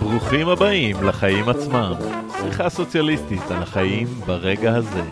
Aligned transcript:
ברוכים 0.00 0.48
הבאים 0.48 1.02
לחיים 1.02 1.48
עצמם, 1.48 1.92
שיחה 2.40 2.68
סוציאליסטית 2.68 3.50
על 3.50 3.62
החיים 3.62 4.06
ברגע 4.06 4.74
הזה. 4.74 5.02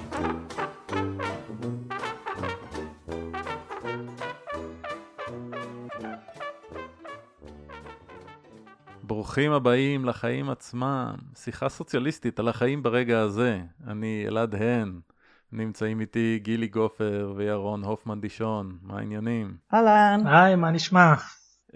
ברוכים 9.03 9.53
הבאים 9.53 10.04
לחיים 10.04 10.51
עצמם, 10.51 11.15
שיחה 11.35 11.69
סוציאליסטית 11.69 12.38
על 12.40 12.49
החיים 12.49 12.83
ברגע 12.83 13.21
הזה. 13.21 13.60
אני 13.87 14.24
אלעד 14.29 14.54
הן, 14.54 15.01
נמצאים 15.53 16.01
איתי 16.01 16.38
גילי 16.42 16.69
גופר 16.69 17.33
וירון 17.37 17.84
הופמן 17.84 18.20
דישון, 18.20 18.78
מה 18.83 18.98
העניינים? 18.98 19.56
אהלן. 19.74 20.27
היי, 20.27 20.57
מה 20.57 20.71
נשמע? 20.71 21.15
Uh, 21.73 21.74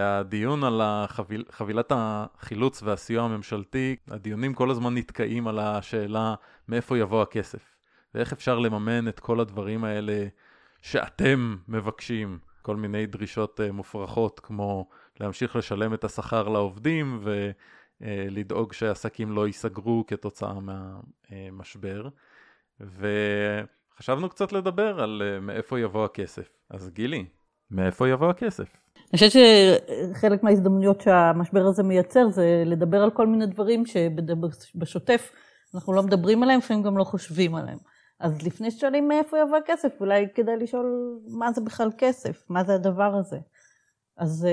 הדיון 0.00 0.64
על 0.64 0.80
החביל, 0.84 1.44
חבילת 1.50 1.92
החילוץ 1.94 2.82
והסיוע 2.82 3.24
הממשלתי, 3.24 3.96
הדיונים 4.10 4.54
כל 4.54 4.70
הזמן 4.70 4.94
נתקעים 4.94 5.48
על 5.48 5.58
השאלה 5.58 6.34
מאיפה 6.68 6.98
יבוא 6.98 7.22
הכסף, 7.22 7.76
ואיך 8.14 8.32
אפשר 8.32 8.58
לממן 8.58 9.08
את 9.08 9.20
כל 9.20 9.40
הדברים 9.40 9.84
האלה 9.84 10.26
שאתם 10.82 11.56
מבקשים, 11.68 12.38
כל 12.62 12.76
מיני 12.76 13.06
דרישות 13.06 13.60
uh, 13.60 13.72
מופרכות 13.72 14.40
כמו 14.40 14.88
להמשיך 15.20 15.56
לשלם 15.56 15.94
את 15.94 16.04
השכר 16.04 16.48
לעובדים 16.48 17.22
ולדאוג 18.00 18.72
שעסקים 18.72 19.32
לא 19.32 19.46
ייסגרו 19.46 20.04
כתוצאה 20.06 20.54
מהמשבר. 20.60 22.08
וחשבנו 22.80 24.28
קצת 24.28 24.52
לדבר 24.52 25.00
על 25.00 25.22
uh, 25.22 25.40
מאיפה 25.40 25.80
יבוא 25.80 26.04
הכסף. 26.04 26.48
אז 26.70 26.90
גילי, 26.90 27.24
מאיפה 27.70 28.08
יבוא 28.08 28.30
הכסף? 28.30 28.76
אני 28.96 29.18
חושבת 29.18 29.32
שחלק 29.32 30.42
מההזדמנויות 30.42 31.00
שהמשבר 31.00 31.66
הזה 31.66 31.82
מייצר 31.82 32.28
זה 32.30 32.62
לדבר 32.66 33.02
על 33.02 33.10
כל 33.10 33.26
מיני 33.26 33.46
דברים 33.46 33.82
שבשוטף 33.86 35.32
אנחנו 35.74 35.92
לא 35.92 36.02
מדברים 36.02 36.42
עליהם, 36.42 36.58
לפעמים 36.58 36.82
גם 36.82 36.98
לא 36.98 37.04
חושבים 37.04 37.54
עליהם. 37.54 37.78
אז 38.20 38.42
לפני 38.42 38.70
ששואלים 38.70 39.08
מאיפה 39.08 39.38
יבוא 39.38 39.56
הכסף, 39.56 40.00
אולי 40.00 40.26
כדאי 40.34 40.56
לשאול 40.56 41.18
מה 41.26 41.52
זה 41.52 41.60
בכלל 41.60 41.90
כסף, 41.98 42.44
מה 42.48 42.64
זה 42.64 42.74
הדבר 42.74 43.14
הזה. 43.14 43.38
אז 44.16 44.46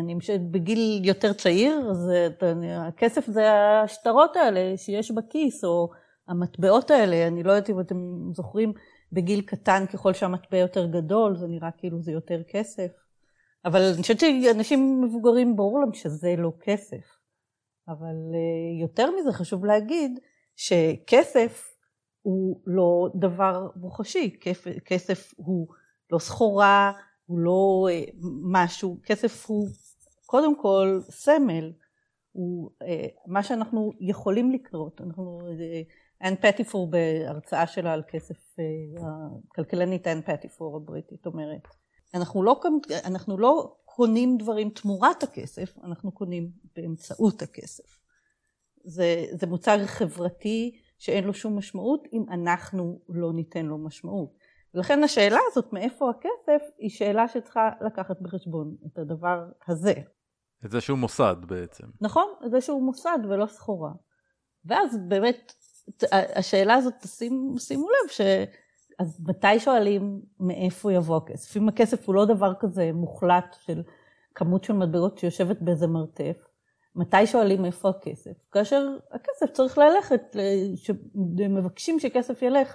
אני 0.00 0.14
חושבת 0.20 0.40
בגיל 0.40 1.04
יותר 1.04 1.32
צעיר, 1.32 1.90
אז 1.90 2.10
הכסף 2.88 3.26
זה 3.26 3.52
השטרות 3.52 4.36
האלה 4.36 4.76
שיש 4.76 5.10
בכיס, 5.10 5.64
או 5.64 5.90
המטבעות 6.28 6.90
האלה, 6.90 7.26
אני 7.26 7.42
לא 7.42 7.52
יודעת 7.52 7.70
אם 7.70 7.80
אתם 7.80 7.96
זוכרים, 8.32 8.72
בגיל 9.12 9.40
קטן 9.40 9.84
ככל 9.92 10.14
שהמטבע 10.14 10.58
יותר 10.58 10.86
גדול, 10.86 11.36
זה 11.36 11.46
נראה 11.46 11.70
כאילו 11.70 12.02
זה 12.02 12.12
יותר 12.12 12.42
כסף. 12.48 12.90
אבל 13.64 13.80
אני 13.94 14.02
חושבת 14.02 14.20
שאנשים 14.20 15.02
מבוגרים, 15.02 15.56
ברור 15.56 15.80
להם 15.80 15.92
שזה 15.92 16.34
לא 16.38 16.52
כסף. 16.60 17.20
אבל 17.88 18.14
יותר 18.80 19.10
מזה 19.10 19.32
חשוב 19.32 19.64
להגיד 19.64 20.20
שכסף 20.56 21.76
הוא 22.22 22.60
לא 22.66 23.08
דבר 23.14 23.68
מוחשי, 23.76 24.38
כסף 24.84 25.34
הוא 25.36 25.66
לא 26.10 26.18
סחורה, 26.18 26.92
הוא 27.26 27.38
לא 27.38 27.86
משהו, 28.42 28.98
כסף 29.04 29.46
הוא 29.46 29.68
קודם 30.26 30.56
כל 30.56 31.00
סמל, 31.10 31.72
הוא 32.32 32.70
מה 33.26 33.42
שאנחנו 33.42 33.92
יכולים 34.00 34.50
לקנות, 34.50 35.00
אנחנו, 35.00 35.40
אנ 36.22 36.36
פטיפור 36.36 36.90
בהרצאה 36.90 37.66
שלה 37.66 37.92
על 37.92 38.02
כסף, 38.08 38.56
הכלכלנית 39.50 40.06
אנ 40.06 40.22
פטיפור 40.22 40.76
הבריטית 40.76 41.26
אומרת, 41.26 41.68
אנחנו 42.14 42.42
לא, 42.42 42.60
אנחנו 43.04 43.38
לא 43.38 43.76
קונים 43.84 44.38
דברים 44.38 44.70
תמורת 44.70 45.22
הכסף, 45.22 45.78
אנחנו 45.84 46.12
קונים 46.12 46.50
באמצעות 46.76 47.42
הכסף. 47.42 48.00
זה, 48.84 49.24
זה 49.32 49.46
מוצר 49.46 49.86
חברתי 49.86 50.80
שאין 50.98 51.24
לו 51.24 51.34
שום 51.34 51.58
משמעות 51.58 52.08
אם 52.12 52.24
אנחנו 52.30 53.00
לא 53.08 53.32
ניתן 53.32 53.66
לו 53.66 53.78
משמעות. 53.78 54.30
ולכן 54.74 55.02
השאלה 55.04 55.38
הזאת 55.50 55.72
מאיפה 55.72 56.10
הכסף 56.10 56.62
היא 56.78 56.90
שאלה 56.90 57.28
שצריכה 57.28 57.70
לקחת 57.86 58.20
בחשבון 58.20 58.76
את 58.86 58.98
הדבר 58.98 59.44
הזה. 59.68 59.94
את 60.64 60.70
זה 60.70 60.80
שהוא 60.80 60.98
מוסד 60.98 61.36
בעצם. 61.46 61.86
נכון, 62.00 62.34
את 62.46 62.50
זה 62.50 62.60
שהוא 62.60 62.82
מוסד 62.82 63.18
ולא 63.28 63.46
סחורה. 63.46 63.90
ואז 64.64 64.98
באמת 65.08 65.52
השאלה 66.12 66.74
הזאת, 66.74 66.94
שימו, 67.06 67.58
שימו 67.58 67.86
לב 67.88 68.10
ש... 68.10 68.20
אז 68.98 69.20
מתי 69.28 69.58
שואלים 69.60 70.20
מאיפה 70.40 70.92
יבוא 70.92 71.16
הכסף? 71.16 71.56
אם 71.56 71.68
הכסף 71.68 72.06
הוא 72.06 72.14
לא 72.14 72.24
דבר 72.24 72.52
כזה 72.60 72.90
מוחלט 72.94 73.56
של 73.60 73.82
כמות 74.34 74.64
של 74.64 74.72
מטבעות 74.72 75.18
שיושבת 75.18 75.56
באיזה 75.60 75.86
מרתף, 75.86 76.36
מתי 76.96 77.26
שואלים 77.26 77.64
איפה 77.64 77.88
הכסף? 77.88 78.48
כאשר 78.52 78.88
הכסף 79.12 79.52
צריך 79.52 79.78
ללכת, 79.78 80.36
מבקשים 81.48 82.00
שכסף 82.00 82.42
ילך 82.42 82.74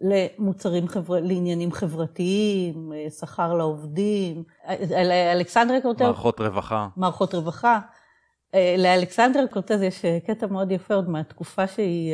למוצרים, 0.00 0.88
חבר... 0.88 1.20
לעניינים 1.20 1.72
חברתיים, 1.72 2.92
שכר 3.20 3.54
לעובדים. 3.54 4.44
לאלכסנדריה 4.90 5.80
קורטז... 5.80 6.02
מערכות 6.02 6.40
רווחה. 6.40 6.88
מערכות 6.96 7.34
רווחה. 7.34 7.80
לאלכסנדריה 8.78 9.46
קורטז 9.46 9.82
יש 9.82 10.02
קטע 10.26 10.46
מאוד 10.46 10.72
יפה 10.72 10.94
עוד 10.94 11.08
מהתקופה 11.08 11.66
שהיא 11.66 12.12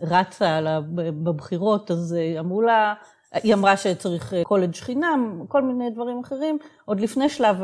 רצה 0.00 0.60
בבחירות, 0.94 1.90
אז 1.90 2.16
אמרו 2.38 2.62
לה, 2.62 2.94
היא 3.32 3.54
אמרה 3.54 3.76
שצריך 3.76 4.34
קולג' 4.42 4.74
חינם, 4.74 5.44
כל 5.48 5.62
מיני 5.62 5.90
דברים 5.90 6.20
אחרים, 6.20 6.58
עוד 6.84 7.00
לפני 7.00 7.28
שלב 7.28 7.56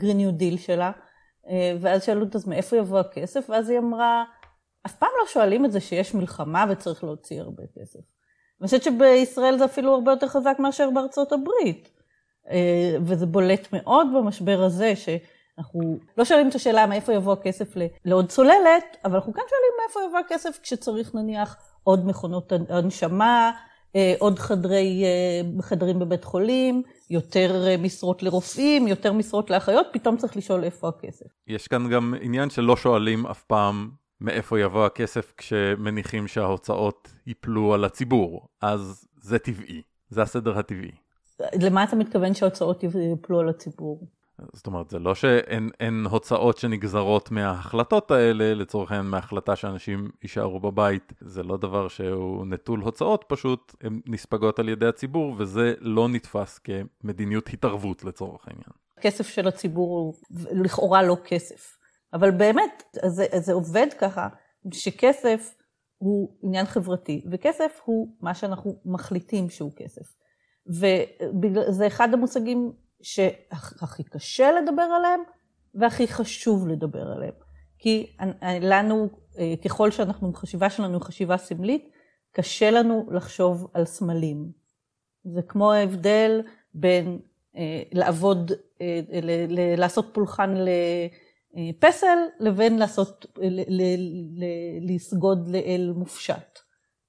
New 0.00 0.32
Deal 0.32 0.58
שלה, 0.58 0.90
ואז 1.80 2.04
שאלו 2.04 2.24
אותה, 2.24 2.38
אז 2.38 2.48
מאיפה 2.48 2.76
יבוא 2.76 2.98
הכסף? 2.98 3.50
ואז 3.50 3.70
היא 3.70 3.78
אמרה, 3.78 4.24
אף 4.86 4.94
פעם 4.94 5.10
לא 5.20 5.26
שואלים 5.26 5.64
את 5.64 5.72
זה 5.72 5.80
שיש 5.80 6.14
מלחמה 6.14 6.64
וצריך 6.70 7.04
להוציא 7.04 7.40
הרבה 7.40 7.62
כסף. 7.78 8.00
אני 8.60 8.66
חושבת 8.66 8.82
שבישראל 8.82 9.58
זה 9.58 9.64
אפילו 9.64 9.94
הרבה 9.94 10.12
יותר 10.12 10.28
חזק 10.28 10.56
מאשר 10.58 10.90
בארצות 10.90 11.32
הברית. 11.32 11.88
וזה 13.04 13.26
בולט 13.26 13.68
מאוד 13.72 14.06
במשבר 14.16 14.62
הזה, 14.62 14.92
שאנחנו 15.56 15.98
לא 16.18 16.24
שואלים 16.24 16.48
את 16.48 16.54
השאלה 16.54 16.86
מאיפה 16.86 17.12
יבוא 17.12 17.32
הכסף 17.32 17.74
לעוד 18.04 18.28
צוללת, 18.28 18.96
אבל 19.04 19.14
אנחנו 19.14 19.32
כן 19.32 19.42
שואלים 19.48 19.72
מאיפה 19.80 20.00
יבוא 20.08 20.18
הכסף 20.18 20.58
כשצריך 20.62 21.14
נניח 21.14 21.56
עוד 21.84 22.06
מכונות 22.06 22.52
הנשמה, 22.68 23.50
עוד 24.18 24.38
חדרי, 24.38 25.04
חדרים 25.60 25.98
בבית 25.98 26.24
חולים, 26.24 26.82
יותר 27.10 27.64
משרות 27.78 28.22
לרופאים, 28.22 28.88
יותר 28.88 29.12
משרות 29.12 29.50
לאחיות, 29.50 29.86
פתאום 29.92 30.16
צריך 30.16 30.36
לשאול 30.36 30.64
איפה 30.64 30.88
הכסף. 30.88 31.26
יש 31.46 31.68
כאן 31.68 31.88
גם 31.90 32.14
עניין 32.20 32.50
שלא 32.50 32.76
שואלים 32.76 33.26
אף 33.26 33.42
פעם 33.42 33.90
מאיפה 34.20 34.60
יבוא 34.60 34.86
הכסף 34.86 35.32
כשמניחים 35.36 36.28
שההוצאות 36.28 37.08
ייפלו 37.26 37.74
על 37.74 37.84
הציבור, 37.84 38.48
אז 38.60 39.08
זה 39.20 39.38
טבעי, 39.38 39.82
זה 40.08 40.22
הסדר 40.22 40.58
הטבעי. 40.58 40.92
למה 41.60 41.84
אתה 41.84 41.96
מתכוון 41.96 42.34
שההוצאות 42.34 42.82
ייפלו 42.82 43.40
על 43.40 43.48
הציבור? 43.48 44.06
זאת 44.52 44.66
אומרת, 44.66 44.90
זה 44.90 44.98
לא 44.98 45.14
שאין 45.14 46.06
הוצאות 46.10 46.58
שנגזרות 46.58 47.30
מההחלטות 47.30 48.10
האלה, 48.10 48.54
לצורך 48.54 48.90
העניין 48.90 49.10
מההחלטה 49.10 49.56
שאנשים 49.56 50.10
יישארו 50.22 50.60
בבית, 50.60 51.12
זה 51.20 51.42
לא 51.42 51.56
דבר 51.56 51.88
שהוא 51.88 52.46
נטול 52.46 52.80
הוצאות, 52.80 53.24
פשוט 53.28 53.74
הן 53.80 54.00
נספגות 54.06 54.58
על 54.58 54.68
ידי 54.68 54.86
הציבור, 54.86 55.34
וזה 55.38 55.74
לא 55.80 56.08
נתפס 56.08 56.58
כמדיניות 56.58 57.48
התערבות 57.52 58.04
לצורך 58.04 58.48
העניין. 58.48 58.72
כסף 59.00 59.28
של 59.28 59.48
הציבור 59.48 59.98
הוא 59.98 60.14
לכאורה 60.52 61.02
לא 61.02 61.16
כסף, 61.24 61.76
אבל 62.12 62.30
באמת, 62.30 62.82
זה, 63.06 63.26
זה 63.36 63.52
עובד 63.52 63.86
ככה, 63.98 64.28
שכסף 64.72 65.54
הוא 65.98 66.36
עניין 66.42 66.66
חברתי, 66.66 67.24
וכסף 67.30 67.80
הוא 67.84 68.16
מה 68.20 68.34
שאנחנו 68.34 68.80
מחליטים 68.84 69.50
שהוא 69.50 69.72
כסף. 69.76 70.14
וזה 70.66 71.86
אחד 71.86 72.08
המושגים 72.14 72.72
שהכי 73.02 74.02
קשה 74.02 74.52
לדבר 74.52 74.82
עליהם 74.82 75.20
והכי 75.74 76.08
חשוב 76.08 76.68
לדבר 76.68 77.12
עליהם. 77.12 77.34
כי 77.78 78.16
לנו, 78.62 79.08
ככל 79.64 79.90
שאנחנו, 79.90 80.32
חשיבה 80.34 80.70
שלנו 80.70 80.94
היא 80.94 81.02
חשיבה 81.02 81.36
סמלית, 81.36 81.88
קשה 82.32 82.70
לנו 82.70 83.08
לחשוב 83.12 83.70
על 83.74 83.84
סמלים. 83.84 84.52
זה 85.24 85.42
כמו 85.42 85.72
ההבדל 85.72 86.40
בין 86.74 87.18
לעבוד, 87.92 88.52
לעשות 89.76 90.10
פולחן 90.12 90.54
לפסל, 91.54 92.18
לבין 92.40 92.78
לעשות, 92.78 93.26
לסגוד 94.80 95.48
לאל 95.48 95.92
מופשט. 95.96 96.58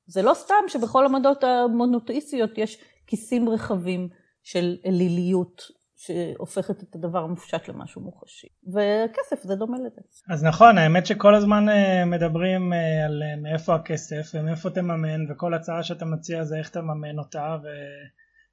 זה 0.06 0.22
לא 0.22 0.34
סתם 0.34 0.63
שבכל 0.68 1.06
המדות 1.06 1.44
המונותאיסטיות 1.44 2.57
יש 2.57 2.81
כיסים 3.07 3.50
רחבים 3.50 4.10
של 4.44 4.78
אליליות 4.86 5.62
שהופכת 6.05 6.83
את 6.83 6.95
הדבר 6.95 7.19
המופשט 7.19 7.67
למשהו 7.67 8.01
מוחשי. 8.01 8.47
וכסף 8.67 9.44
זה 9.44 9.55
דומה 9.55 9.77
לזה. 9.77 10.01
אז 10.29 10.44
נכון, 10.44 10.77
האמת 10.77 11.05
שכל 11.05 11.35
הזמן 11.35 11.65
מדברים 12.05 12.73
על 13.05 13.21
מאיפה 13.41 13.75
הכסף 13.75 14.31
ומאיפה 14.33 14.69
תממן, 14.69 15.31
וכל 15.31 15.53
הצעה 15.53 15.83
שאתה 15.83 16.05
מציע 16.05 16.44
זה 16.44 16.57
איך 16.57 16.69
תממן 16.69 17.19
אותה, 17.19 17.57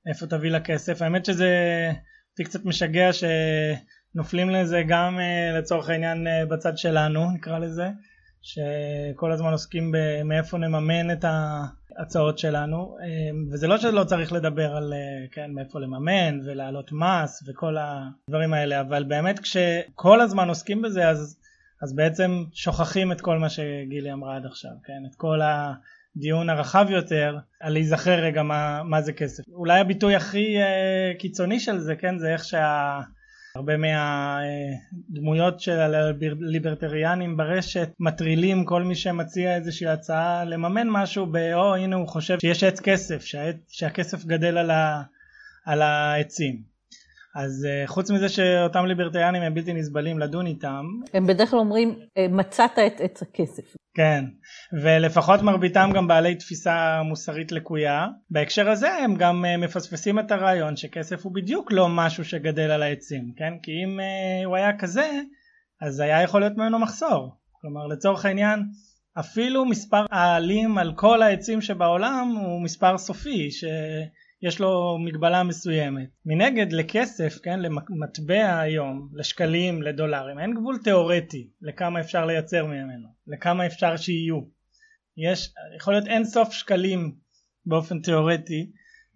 איפה 0.08 0.26
תביא 0.26 0.50
לה 0.50 0.60
כסף. 0.60 1.02
האמת 1.02 1.24
שזה 1.24 1.48
אותי 2.30 2.44
קצת 2.44 2.64
משגע 2.64 3.10
שנופלים 3.12 4.50
לזה 4.50 4.82
גם 4.88 5.18
לצורך 5.58 5.88
העניין 5.88 6.26
בצד 6.50 6.78
שלנו 6.78 7.30
נקרא 7.30 7.58
לזה, 7.58 7.88
שכל 8.42 9.32
הזמן 9.32 9.52
עוסקים 9.52 9.92
במאיפה 9.94 10.58
נממן 10.58 11.10
את 11.10 11.24
ההצעות 11.98 12.38
שלנו, 12.38 12.96
um, 13.00 13.52
וזה 13.52 13.66
לא 13.68 13.78
שלא 13.78 14.04
צריך 14.04 14.32
לדבר 14.32 14.76
על 14.76 14.92
uh, 14.92 15.34
כן, 15.34 15.50
מאיפה 15.50 15.80
לממן 15.80 16.38
ולהעלות 16.44 16.92
מס 16.92 17.44
וכל 17.48 17.76
הדברים 17.78 18.54
האלה, 18.54 18.80
אבל 18.80 19.04
באמת 19.04 19.38
כשכל 19.38 20.20
הזמן 20.20 20.48
עוסקים 20.48 20.82
בזה 20.82 21.08
אז, 21.08 21.38
אז 21.82 21.94
בעצם 21.96 22.44
שוכחים 22.52 23.12
את 23.12 23.20
כל 23.20 23.38
מה 23.38 23.48
שגילי 23.48 24.12
אמרה 24.12 24.36
עד 24.36 24.46
עכשיו, 24.46 24.72
כן? 24.84 25.02
את 25.10 25.14
כל. 25.14 25.40
הדיון 26.16 26.50
הרחב 26.50 26.86
יותר 26.90 27.38
על 27.60 27.72
להיזכר 27.72 28.18
רגע 28.18 28.42
מה, 28.42 28.82
מה 28.82 29.02
זה 29.02 29.12
כסף. 29.12 29.42
אולי 29.52 29.80
הביטוי 29.80 30.16
הכי 30.16 30.56
uh, 30.58 31.18
קיצוני 31.18 31.60
של 31.60 31.78
זה 31.78 31.96
כן 31.96 32.18
זה 32.18 32.32
איך 32.32 32.44
שהרבה 33.52 33.72
מהדמויות 33.76 35.60
של 35.60 35.80
הליברטריאנים 35.80 37.36
ברשת 37.36 37.88
מטרילים 38.00 38.64
כל 38.64 38.82
מי 38.82 38.94
שמציע 38.94 39.56
איזושהי 39.56 39.86
הצעה 39.86 40.44
לממן 40.44 40.88
משהו 40.90 41.26
ב"או 41.26 41.74
הנה 41.74 41.96
הוא 41.96 42.08
חושב 42.08 42.38
שיש 42.40 42.64
עץ 42.64 42.80
כסף 42.80 43.24
שהעץ, 43.24 43.56
שהכסף 43.68 44.24
גדל 44.24 44.58
על, 44.58 44.70
ה, 44.70 45.02
על 45.64 45.82
העצים". 45.82 46.69
אז 47.36 47.66
uh, 47.66 47.88
חוץ 47.88 48.10
מזה 48.10 48.28
שאותם 48.28 48.86
ליברטריאנים 48.86 49.42
הם 49.42 49.54
בלתי 49.54 49.72
נסבלים 49.72 50.18
לדון 50.18 50.46
איתם. 50.46 50.84
הם 51.14 51.26
בדרך 51.26 51.50
כלל 51.50 51.58
אומרים 51.58 51.98
אה, 52.18 52.26
מצאת 52.28 52.78
את 52.86 53.00
עץ 53.00 53.22
הכסף. 53.22 53.76
כן, 53.94 54.24
ולפחות 54.82 55.42
מרביתם 55.42 55.90
גם 55.94 56.08
בעלי 56.08 56.34
תפיסה 56.34 57.02
מוסרית 57.02 57.52
לקויה. 57.52 58.06
בהקשר 58.30 58.70
הזה 58.70 58.92
הם 58.94 59.14
גם 59.14 59.44
uh, 59.44 59.64
מפספסים 59.64 60.18
את 60.18 60.30
הרעיון 60.30 60.76
שכסף 60.76 61.24
הוא 61.24 61.34
בדיוק 61.34 61.72
לא 61.72 61.88
משהו 61.88 62.24
שגדל 62.24 62.70
על 62.70 62.82
העצים, 62.82 63.32
כן? 63.36 63.52
כי 63.62 63.72
אם 63.84 64.00
uh, 64.00 64.46
הוא 64.46 64.56
היה 64.56 64.78
כזה, 64.78 65.10
אז 65.82 66.00
היה 66.00 66.22
יכול 66.22 66.40
להיות 66.40 66.56
ממנו 66.56 66.78
מחסור. 66.78 67.36
כלומר 67.60 67.86
לצורך 67.86 68.24
העניין 68.24 68.60
אפילו 69.18 69.64
מספר 69.64 70.06
העלים 70.10 70.78
על 70.78 70.92
כל 70.96 71.22
העצים 71.22 71.60
שבעולם 71.60 72.34
הוא 72.36 72.62
מספר 72.62 72.98
סופי, 72.98 73.50
ש... 73.50 73.64
יש 74.42 74.60
לו 74.60 74.98
מגבלה 74.98 75.42
מסוימת. 75.42 76.08
מנגד 76.26 76.72
לכסף, 76.72 77.38
כן, 77.42 77.60
למטבע 77.60 78.60
היום, 78.60 79.08
לשקלים, 79.14 79.82
לדולרים, 79.82 80.38
אין 80.38 80.54
גבול 80.54 80.78
תיאורטי 80.78 81.50
לכמה 81.62 82.00
אפשר 82.00 82.26
לייצר 82.26 82.66
ממנו, 82.66 83.08
לכמה 83.26 83.66
אפשר 83.66 83.96
שיהיו. 83.96 84.40
יש, 85.16 85.54
יכול 85.76 85.94
להיות 85.94 86.06
אין 86.06 86.24
סוף 86.24 86.52
שקלים 86.52 87.14
באופן 87.66 88.00
תיאורטי, 88.00 88.70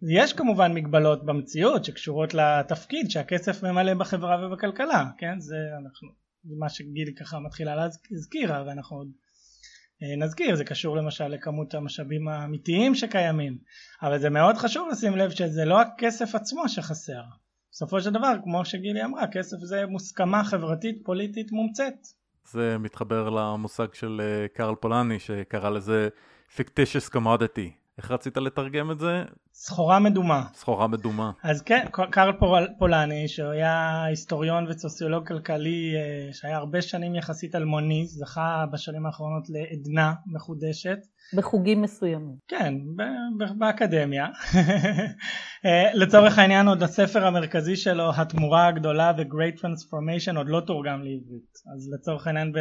יש 0.08 0.32
כמובן 0.32 0.74
מגבלות 0.74 1.26
במציאות 1.26 1.84
שקשורות 1.84 2.34
לתפקיד 2.34 3.10
שהכסף 3.10 3.64
ממלא 3.64 3.94
בחברה 3.94 4.46
ובכלכלה, 4.46 5.10
כן, 5.18 5.40
זה 5.40 5.56
אנחנו, 5.82 6.08
זה 6.44 6.54
מה 6.58 6.68
שגילי 6.68 7.14
ככה 7.14 7.38
מתחילה 7.38 7.76
להזכיר, 7.76 8.52
ואנחנו 8.66 8.96
עוד 8.96 9.08
נזכיר 10.16 10.56
זה 10.56 10.64
קשור 10.64 10.96
למשל 10.96 11.28
לכמות 11.28 11.74
המשאבים 11.74 12.28
האמיתיים 12.28 12.94
שקיימים 12.94 13.58
אבל 14.02 14.18
זה 14.18 14.30
מאוד 14.30 14.56
חשוב 14.56 14.88
לשים 14.92 15.16
לב 15.16 15.30
שזה 15.30 15.64
לא 15.64 15.80
הכסף 15.80 16.34
עצמו 16.34 16.68
שחסר. 16.68 17.22
בסופו 17.72 18.00
של 18.00 18.10
דבר 18.10 18.32
כמו 18.44 18.64
שגילי 18.64 19.04
אמרה 19.04 19.26
כסף 19.32 19.56
זה 19.56 19.86
מוסכמה 19.86 20.44
חברתית 20.44 20.98
פוליטית 21.04 21.52
מומצאת. 21.52 21.94
זה 22.50 22.78
מתחבר 22.78 23.30
למושג 23.30 23.94
של 23.94 24.20
אה, 24.24 24.48
קרל 24.48 24.74
פולני 24.74 25.18
שקרא 25.18 25.70
לזה 25.70 26.08
fictitious 26.56 27.14
commodity 27.16 27.83
איך 27.98 28.10
רצית 28.10 28.36
לתרגם 28.36 28.90
את 28.90 28.98
זה? 28.98 29.22
סחורה 29.52 29.98
מדומה. 29.98 30.44
סחורה 30.54 30.86
מדומה. 30.86 31.30
אז 31.42 31.62
כן, 31.62 31.86
קרל 32.10 32.32
פולני, 32.78 33.28
שהוא 33.28 33.50
היה 33.50 34.04
היסטוריון 34.04 34.66
וסוציולוג 34.68 35.28
כלכלי, 35.28 35.92
אה, 35.96 36.32
שהיה 36.32 36.56
הרבה 36.56 36.82
שנים 36.82 37.14
יחסית 37.14 37.54
אלמוני, 37.54 38.06
זכה 38.06 38.64
בשנים 38.72 39.06
האחרונות 39.06 39.44
לעדנה 39.48 40.14
מחודשת. 40.26 40.98
בחוגים 41.36 41.82
מסוימים. 41.82 42.36
כן, 42.48 42.74
באקדמיה. 43.58 44.26
אה, 45.66 45.90
לצורך 45.94 46.38
העניין 46.38 46.68
עוד 46.68 46.82
הספר 46.82 47.26
המרכזי 47.26 47.76
שלו, 47.76 48.10
התמורה 48.16 48.66
הגדולה 48.66 49.12
The 49.16 49.24
Great 49.24 49.60
Transformation, 49.60 50.36
עוד 50.36 50.48
לא 50.48 50.60
תורגם 50.66 51.02
לעברית. 51.02 51.54
אז 51.74 51.88
לצורך 51.94 52.26
העניין 52.26 52.52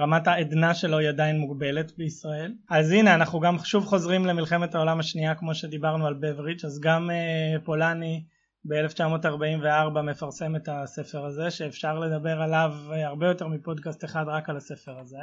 רמת 0.00 0.26
העדנה 0.26 0.74
שלו 0.74 0.98
היא 0.98 1.08
עדיין 1.08 1.38
מוגבלת 1.38 1.92
בישראל. 1.96 2.52
אז 2.70 2.90
הנה 2.90 3.14
אנחנו 3.14 3.40
גם 3.40 3.58
שוב 3.64 3.84
חוזרים 3.84 4.26
למלחמת 4.26 4.74
העולם 4.74 5.00
השנייה 5.00 5.34
כמו 5.34 5.54
שדיברנו 5.54 6.06
על 6.06 6.14
בברידג' 6.14 6.66
אז 6.66 6.80
גם 6.80 7.10
uh, 7.10 7.64
פולני 7.64 8.24
ב-1944 8.64 10.00
מפרסם 10.02 10.56
את 10.56 10.68
הספר 10.72 11.24
הזה 11.24 11.50
שאפשר 11.50 11.98
לדבר 11.98 12.42
עליו 12.42 12.72
uh, 12.90 12.94
הרבה 13.06 13.26
יותר 13.26 13.48
מפודקאסט 13.48 14.04
אחד 14.04 14.24
רק 14.26 14.48
על 14.48 14.56
הספר 14.56 14.98
הזה. 14.98 15.16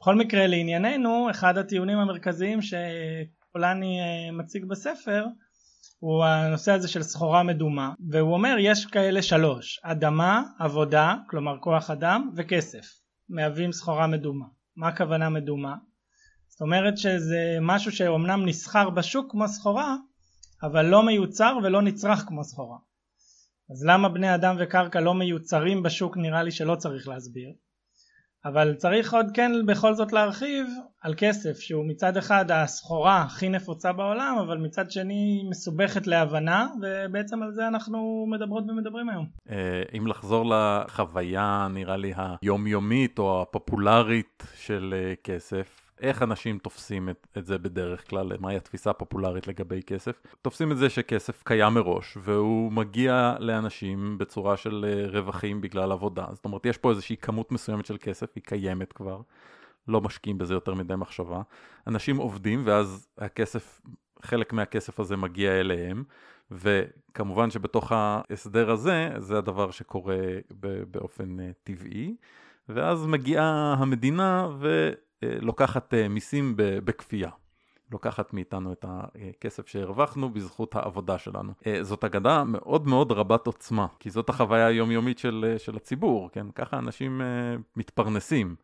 בכל 0.00 0.14
מקרה 0.14 0.46
לענייננו 0.46 1.30
אחד 1.30 1.58
הטיעונים 1.58 1.98
המרכזיים 1.98 2.58
שפולני 2.62 4.00
uh, 4.00 4.32
מציג 4.32 4.64
בספר 4.64 5.24
הוא 5.98 6.24
הנושא 6.24 6.72
הזה 6.72 6.88
של 6.88 7.02
סחורה 7.02 7.42
מדומה 7.42 7.92
והוא 8.10 8.32
אומר 8.32 8.56
יש 8.58 8.86
כאלה 8.86 9.22
שלוש 9.22 9.80
אדמה, 9.82 10.42
עבודה, 10.58 11.14
כלומר 11.28 11.58
כוח 11.60 11.90
אדם 11.90 12.30
וכסף 12.36 12.99
מהווים 13.30 13.72
סחורה 13.72 14.06
מדומה. 14.06 14.46
מה 14.76 14.88
הכוונה 14.88 15.28
מדומה? 15.28 15.74
זאת 16.48 16.60
אומרת 16.60 16.98
שזה 16.98 17.58
משהו 17.60 17.92
שאומנם 17.92 18.46
נסחר 18.46 18.90
בשוק 18.90 19.30
כמו 19.30 19.48
סחורה, 19.48 19.96
אבל 20.62 20.86
לא 20.86 21.06
מיוצר 21.06 21.58
ולא 21.62 21.82
נצרך 21.82 22.18
כמו 22.18 22.44
סחורה. 22.44 22.78
אז 23.70 23.84
למה 23.84 24.08
בני 24.08 24.34
אדם 24.34 24.56
וקרקע 24.58 25.00
לא 25.00 25.14
מיוצרים 25.14 25.82
בשוק 25.82 26.16
נראה 26.16 26.42
לי 26.42 26.50
שלא 26.50 26.76
צריך 26.76 27.08
להסביר. 27.08 27.52
אבל 28.44 28.74
צריך 28.74 29.14
עוד 29.14 29.26
כן 29.34 29.52
בכל 29.66 29.94
זאת 29.94 30.12
להרחיב 30.12 30.66
על 31.00 31.14
כסף 31.16 31.58
שהוא 31.58 31.84
מצד 31.88 32.16
אחד 32.16 32.50
הסחורה 32.50 33.22
הכי 33.22 33.48
נפוצה 33.48 33.92
בעולם 33.92 34.36
אבל 34.40 34.58
מצד 34.58 34.90
שני 34.90 35.42
מסובכת 35.50 36.06
להבנה 36.06 36.66
ובעצם 36.82 37.42
על 37.42 37.52
זה 37.52 37.68
אנחנו 37.68 38.26
מדברות 38.28 38.64
ומדברים 38.68 39.08
היום. 39.08 39.26
אה, 39.50 39.82
אם 39.98 40.06
לחזור 40.06 40.44
לחוויה 40.54 41.68
נראה 41.70 41.96
לי 41.96 42.12
היומיומית 42.16 43.18
או 43.18 43.42
הפופולרית 43.42 44.42
של 44.56 44.94
אה, 44.96 45.14
כסף 45.24 45.89
איך 46.00 46.22
אנשים 46.22 46.58
תופסים 46.58 47.08
את, 47.08 47.26
את 47.38 47.46
זה 47.46 47.58
בדרך 47.58 48.10
כלל, 48.10 48.32
מהי 48.40 48.56
התפיסה 48.56 48.90
הפופולרית 48.90 49.48
לגבי 49.48 49.82
כסף. 49.82 50.22
תופסים 50.42 50.72
את 50.72 50.76
זה 50.76 50.90
שכסף 50.90 51.42
קיים 51.42 51.74
מראש, 51.74 52.18
והוא 52.22 52.72
מגיע 52.72 53.36
לאנשים 53.38 54.18
בצורה 54.18 54.56
של 54.56 54.86
אה, 54.88 55.10
רווחים 55.10 55.60
בגלל 55.60 55.92
עבודה. 55.92 56.26
זאת 56.32 56.44
אומרת, 56.44 56.66
יש 56.66 56.78
פה 56.78 56.90
איזושהי 56.90 57.16
כמות 57.16 57.52
מסוימת 57.52 57.86
של 57.86 57.96
כסף, 58.00 58.26
היא 58.34 58.42
קיימת 58.42 58.92
כבר, 58.92 59.20
לא 59.88 60.00
משקיעים 60.00 60.38
בזה 60.38 60.54
יותר 60.54 60.74
מדי 60.74 60.96
מחשבה. 60.96 61.42
אנשים 61.86 62.16
עובדים, 62.16 62.62
ואז 62.64 63.08
הכסף, 63.18 63.80
חלק 64.22 64.52
מהכסף 64.52 65.00
הזה 65.00 65.16
מגיע 65.16 65.60
אליהם, 65.60 66.04
וכמובן 66.50 67.50
שבתוך 67.50 67.92
ההסדר 67.92 68.70
הזה, 68.70 69.10
זה 69.18 69.38
הדבר 69.38 69.70
שקורה 69.70 70.16
באופן 70.90 71.40
אה, 71.40 71.50
טבעי. 71.62 72.16
ואז 72.68 73.06
מגיעה 73.06 73.74
המדינה 73.78 74.48
ו... 74.58 74.92
אה, 75.22 75.36
לוקחת 75.40 75.94
אה, 75.94 76.08
מיסים 76.08 76.54
בכפייה. 76.56 77.30
לוקחת 77.92 78.32
מאיתנו 78.32 78.72
את 78.72 78.84
הכסף 78.88 79.66
שהרווחנו 79.68 80.30
בזכות 80.30 80.76
העבודה 80.76 81.18
שלנו. 81.18 81.52
אה, 81.66 81.84
זאת 81.84 82.04
אגדה 82.04 82.44
מאוד 82.44 82.88
מאוד 82.88 83.12
רבת 83.12 83.46
עוצמה, 83.46 83.86
כי 83.98 84.10
זאת 84.10 84.28
החוויה 84.28 84.66
היומיומית 84.66 85.18
של, 85.18 85.54
של 85.58 85.76
הציבור, 85.76 86.30
כן? 86.32 86.46
ככה 86.54 86.78
אנשים 86.78 87.20
מתפרנסים. 87.76 88.54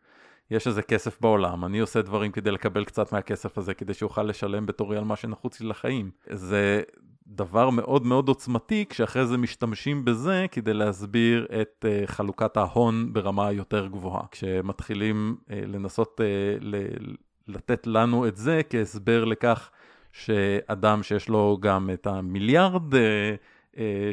יש 0.50 0.66
איזה 0.66 0.82
כסף 0.82 1.20
בעולם, 1.20 1.64
אני 1.64 1.78
עושה 1.78 2.02
דברים 2.02 2.32
כדי 2.32 2.50
לקבל 2.50 2.84
קצת 2.84 3.12
מהכסף 3.12 3.58
הזה, 3.58 3.74
כדי 3.74 3.94
שאוכל 3.94 4.22
לשלם 4.22 4.66
בתורי 4.66 4.96
על 4.96 5.04
מה 5.04 5.16
שנחוץ 5.16 5.60
לי 5.60 5.68
לחיים. 5.68 6.10
זה 6.30 6.82
דבר 7.26 7.70
מאוד 7.70 8.06
מאוד 8.06 8.28
עוצמתי, 8.28 8.84
כשאחרי 8.88 9.26
זה 9.26 9.36
משתמשים 9.36 10.04
בזה 10.04 10.46
כדי 10.50 10.74
להסביר 10.74 11.46
את 11.60 11.84
uh, 11.84 12.06
חלוקת 12.06 12.56
ההון 12.56 13.12
ברמה 13.12 13.52
יותר 13.52 13.86
גבוהה. 13.86 14.22
כשמתחילים 14.30 15.36
uh, 15.40 15.52
לנסות 15.66 16.20
ל- 16.60 17.14
לתת 17.48 17.86
לנו 17.86 18.26
את 18.28 18.36
זה 18.36 18.60
כהסבר 18.70 19.24
לכך 19.24 19.70
שאדם 20.12 21.02
שיש 21.02 21.28
לו 21.28 21.58
גם 21.60 21.90
את 21.92 22.06
המיליארד 22.06 22.94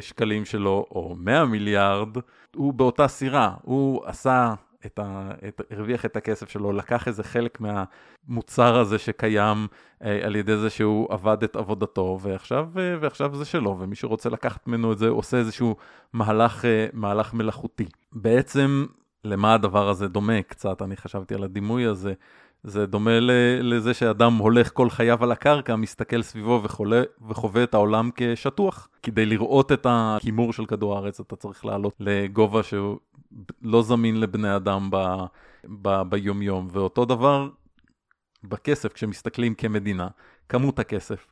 שקלים 0.00 0.44
שלו, 0.44 0.86
או 0.90 1.16
100 1.18 1.44
מיליארד, 1.44 2.08
הוא 2.56 2.72
באותה 2.72 3.08
סירה, 3.08 3.54
הוא 3.62 4.02
עשה 4.04 4.54
את 4.86 4.98
ה, 4.98 5.30
את, 5.48 5.60
הרוויח 5.70 6.04
את 6.04 6.16
הכסף 6.16 6.48
שלו, 6.48 6.72
לקח 6.72 7.08
איזה 7.08 7.22
חלק 7.22 7.58
מהמוצר 7.60 8.78
הזה 8.78 8.98
שקיים 8.98 9.66
אה, 10.04 10.20
על 10.26 10.36
ידי 10.36 10.56
זה 10.56 10.70
שהוא 10.70 11.12
עבד 11.12 11.42
את 11.42 11.56
עבודתו, 11.56 12.18
ועכשיו, 12.22 12.68
אה, 12.78 12.96
ועכשיו 13.00 13.36
זה 13.36 13.44
שלו, 13.44 13.76
ומי 13.80 13.96
שרוצה 13.96 14.30
לקחת 14.30 14.68
ממנו 14.68 14.92
את 14.92 14.98
זה 14.98 15.08
עושה 15.08 15.36
איזשהו 15.36 15.76
מהלך, 16.12 16.64
אה, 16.64 16.86
מהלך 16.92 17.34
מלאכותי. 17.34 17.86
בעצם, 18.12 18.86
למה 19.24 19.54
הדבר 19.54 19.88
הזה 19.88 20.08
דומה 20.08 20.42
קצת, 20.42 20.82
אני 20.82 20.96
חשבתי 20.96 21.34
על 21.34 21.44
הדימוי 21.44 21.86
הזה, 21.86 22.12
זה 22.64 22.86
דומה 22.86 23.18
לזה 23.60 23.94
שאדם 23.94 24.36
הולך 24.36 24.70
כל 24.72 24.90
חייו 24.90 25.22
על 25.22 25.32
הקרקע, 25.32 25.76
מסתכל 25.76 26.22
סביבו 26.22 26.60
וחולה, 26.64 27.02
וחווה 27.28 27.62
את 27.64 27.74
העולם 27.74 28.10
כשטוח. 28.16 28.88
כדי 29.02 29.26
לראות 29.26 29.72
את 29.72 29.86
הכימור 29.90 30.52
של 30.52 30.66
כדור 30.66 30.94
הארץ, 30.94 31.20
אתה 31.20 31.36
צריך 31.36 31.64
לעלות 31.64 31.94
לגובה 32.00 32.62
שהוא 32.62 32.98
לא 33.62 33.82
זמין 33.82 34.20
לבני 34.20 34.56
אדם 34.56 34.88
ב, 34.90 34.96
ב, 35.82 36.02
ביומיום. 36.02 36.68
ואותו 36.72 37.04
דבר 37.04 37.48
בכסף, 38.44 38.92
כשמסתכלים 38.92 39.54
כמדינה, 39.54 40.08
כמות 40.48 40.78
הכסף, 40.78 41.26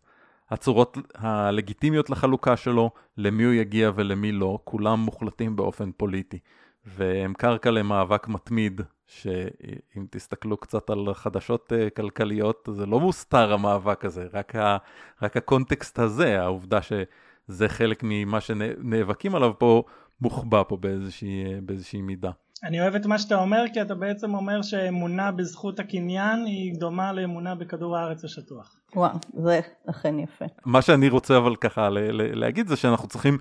הצורות 0.50 0.98
הלגיטימיות 1.14 2.10
לחלוקה 2.10 2.56
שלו, 2.56 2.90
למי 3.16 3.44
הוא 3.44 3.52
יגיע 3.52 3.90
ולמי 3.94 4.32
לא, 4.32 4.58
כולם 4.64 5.00
מוחלטים 5.00 5.56
באופן 5.56 5.90
פוליטי. 5.96 6.38
והם 6.86 7.34
קרקע 7.34 7.70
למאבק 7.70 8.28
מתמיד, 8.28 8.80
שאם 9.06 10.06
תסתכלו 10.10 10.56
קצת 10.56 10.90
על 10.90 11.14
חדשות 11.14 11.72
אה, 11.72 11.90
כלכליות, 11.90 12.68
זה 12.72 12.86
לא 12.86 13.00
מוסתר 13.00 13.52
המאבק 13.52 14.04
הזה, 14.04 14.26
רק, 14.32 14.56
ה, 14.56 14.76
רק 15.22 15.36
הקונטקסט 15.36 15.98
הזה, 15.98 16.40
העובדה 16.42 16.78
שזה 16.82 17.68
חלק 17.68 18.00
ממה 18.02 18.40
שנאבקים 18.40 19.34
עליו 19.34 19.52
פה, 19.58 19.82
מוחבא 20.20 20.62
פה 20.68 20.76
באיזושהי, 20.76 21.60
באיזושהי 21.60 22.02
מידה. 22.02 22.30
אני 22.64 22.80
אוהב 22.80 22.94
את 22.94 23.06
מה 23.06 23.18
שאתה 23.18 23.34
אומר, 23.34 23.64
כי 23.72 23.82
אתה 23.82 23.94
בעצם 23.94 24.34
אומר 24.34 24.62
שאמונה 24.62 25.32
בזכות 25.32 25.80
הקניין 25.80 26.44
היא 26.44 26.74
דומה 26.78 27.12
לאמונה 27.12 27.54
בכדור 27.54 27.96
הארץ 27.96 28.24
השטוח. 28.24 28.76
וואו, 28.96 29.18
זה 29.34 29.60
אכן 29.90 30.18
יפה. 30.18 30.44
מה 30.64 30.82
שאני 30.82 31.08
רוצה 31.08 31.36
אבל 31.36 31.56
ככה 31.56 31.88
להגיד 32.12 32.68
זה 32.68 32.76
שאנחנו 32.76 33.08
צריכים 33.08 33.38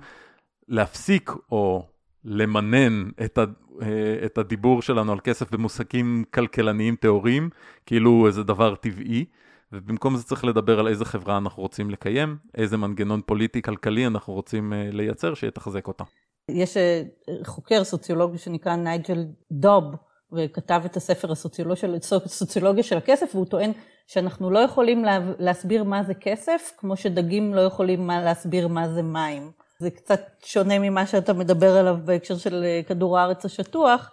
להפסיק 0.68 1.30
או 1.50 1.86
למנן 2.24 3.10
את, 3.24 3.38
ה, 3.38 3.44
אה, 3.82 4.26
את 4.26 4.38
הדיבור 4.38 4.82
שלנו 4.82 5.12
על 5.12 5.20
כסף 5.20 5.50
במושגים 5.50 6.24
כלכלניים 6.34 6.96
טהוריים, 6.96 7.50
כאילו 7.86 8.26
איזה 8.26 8.42
דבר 8.42 8.74
טבעי, 8.74 9.24
ובמקום 9.72 10.16
זה 10.16 10.22
צריך 10.22 10.44
לדבר 10.44 10.80
על 10.80 10.88
איזה 10.88 11.04
חברה 11.04 11.38
אנחנו 11.38 11.62
רוצים 11.62 11.90
לקיים, 11.90 12.36
איזה 12.54 12.76
מנגנון 12.76 13.20
פוליטי-כלכלי 13.26 14.06
אנחנו 14.06 14.32
רוצים 14.32 14.72
אה, 14.72 14.88
לייצר 14.92 15.34
שיתחזק 15.34 15.88
אותה. 15.88 16.04
יש 16.50 16.76
אה, 16.76 17.02
חוקר 17.44 17.84
סוציולוגי 17.84 18.38
שנקרא 18.38 18.76
נייג'ל 18.76 19.24
דוב, 19.52 19.84
וכתב 20.32 20.82
את 20.84 20.96
הספר 20.96 21.32
הסוציולוגיה 21.32 22.82
של 22.82 22.96
הכסף, 22.96 23.30
והוא 23.34 23.46
טוען 23.46 23.72
שאנחנו 24.06 24.50
לא 24.50 24.58
יכולים 24.58 25.04
להסביר 25.38 25.84
מה 25.84 26.02
זה 26.02 26.14
כסף, 26.14 26.72
כמו 26.76 26.96
שדגים 26.96 27.54
לא 27.54 27.60
יכולים 27.60 28.06
להסביר 28.06 28.68
מה 28.68 28.88
זה 28.88 29.02
מים. 29.02 29.61
זה 29.82 29.90
קצת 29.90 30.20
שונה 30.44 30.78
ממה 30.78 31.06
שאתה 31.06 31.32
מדבר 31.32 31.76
עליו 31.76 31.96
בהקשר 32.04 32.36
של 32.36 32.64
אה, 32.64 32.80
כדור 32.86 33.18
הארץ 33.18 33.44
השטוח, 33.44 34.10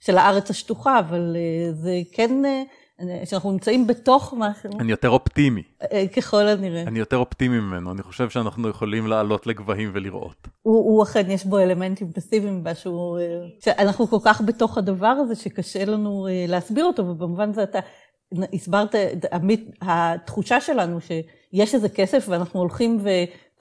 של 0.00 0.18
הארץ 0.18 0.50
השטוחה, 0.50 0.98
אבל 0.98 1.36
אה, 1.36 1.72
זה 1.72 1.92
כן, 2.12 2.44
אה, 2.44 2.62
שאנחנו 3.26 3.52
נמצאים 3.52 3.86
בתוך 3.86 4.34
משהו. 4.38 4.70
אני 4.80 4.90
יותר 4.90 5.10
אופטימי. 5.10 5.62
ככל 6.16 6.48
הנראה. 6.48 6.82
אני 6.82 6.98
יותר 6.98 7.16
אופטימי 7.16 7.60
ממנו, 7.60 7.92
אני 7.92 8.02
חושב 8.02 8.30
שאנחנו 8.30 8.68
יכולים 8.68 9.06
לעלות 9.06 9.46
לגבהים 9.46 9.90
ולראות. 9.94 10.48
הוא, 10.62 10.74
הוא 10.74 11.02
אכן, 11.02 11.30
יש 11.30 11.44
בו 11.44 11.58
אלמנטים 11.58 12.12
פסיביים, 12.12 12.64
משהו, 12.64 13.16
שאנחנו 13.60 14.06
כל 14.06 14.18
כך 14.24 14.40
בתוך 14.40 14.78
הדבר 14.78 15.06
הזה, 15.06 15.34
שקשה 15.34 15.84
לנו 15.84 16.26
להסביר 16.48 16.84
אותו, 16.84 17.02
ובמובן 17.06 17.52
זה 17.52 17.62
אתה 17.62 17.78
הסברת, 18.52 18.94
התחושה 19.80 20.60
שלנו 20.60 20.98
שיש 21.54 21.74
איזה 21.74 21.88
כסף 21.88 22.26
ואנחנו 22.28 22.60
הולכים 22.60 22.98
ו... 23.00 23.08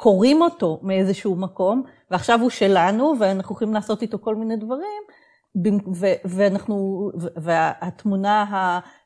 קוראים 0.01 0.41
אותו 0.41 0.79
מאיזשהו 0.83 1.36
מקום, 1.36 1.83
ועכשיו 2.12 2.41
הוא 2.41 2.50
שלנו, 2.50 3.13
ואנחנו 3.19 3.55
יכולים 3.55 3.74
לעשות 3.74 4.01
איתו 4.01 4.19
כל 4.19 4.36
מיני 4.36 4.55
דברים, 4.55 5.03
ואנחנו, 6.25 7.10
והתמונה 7.36 8.45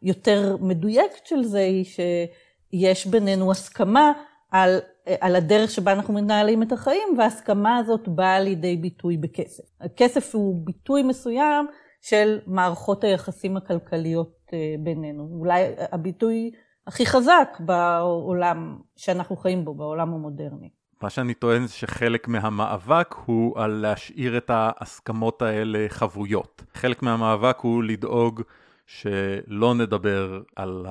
היותר 0.01 0.57
מדויקת 0.61 1.25
של 1.25 1.43
זה 1.43 1.59
היא 1.59 1.85
שיש 1.85 3.07
בינינו 3.07 3.51
הסכמה 3.51 4.11
על, 4.51 4.79
על 5.19 5.35
הדרך 5.35 5.71
שבה 5.71 5.91
אנחנו 5.91 6.13
מנהלים 6.13 6.63
את 6.63 6.71
החיים, 6.71 7.15
וההסכמה 7.17 7.77
הזאת 7.77 8.07
באה 8.07 8.39
לידי 8.39 8.77
ביטוי 8.77 9.17
בכסף. 9.17 9.63
הכסף 9.81 10.35
הוא 10.35 10.65
ביטוי 10.65 11.03
מסוים 11.03 11.67
של 12.01 12.39
מערכות 12.47 13.03
היחסים 13.03 13.57
הכלכליות 13.57 14.35
אה, 14.53 14.75
בינינו. 14.79 15.29
אולי 15.39 15.63
הביטוי 15.91 16.51
הכי 16.87 17.05
חזק 17.05 17.57
בעולם 17.59 18.77
שאנחנו 18.95 19.35
חיים 19.35 19.65
בו, 19.65 19.73
בעולם 19.73 20.13
המודרני. 20.13 20.69
מה 21.01 21.09
שאני 21.09 21.33
טוען 21.33 21.65
זה 21.65 21.73
שחלק 21.73 22.27
מהמאבק 22.27 23.15
הוא 23.25 23.59
על 23.59 23.71
להשאיר 23.71 24.37
את 24.37 24.49
ההסכמות 24.53 25.41
האלה 25.41 25.85
חבויות. 25.89 26.63
חלק 26.73 27.03
מהמאבק 27.03 27.57
הוא 27.61 27.83
לדאוג 27.83 28.41
שלא 28.85 29.73
נדבר 29.75 30.41
על 30.55 30.85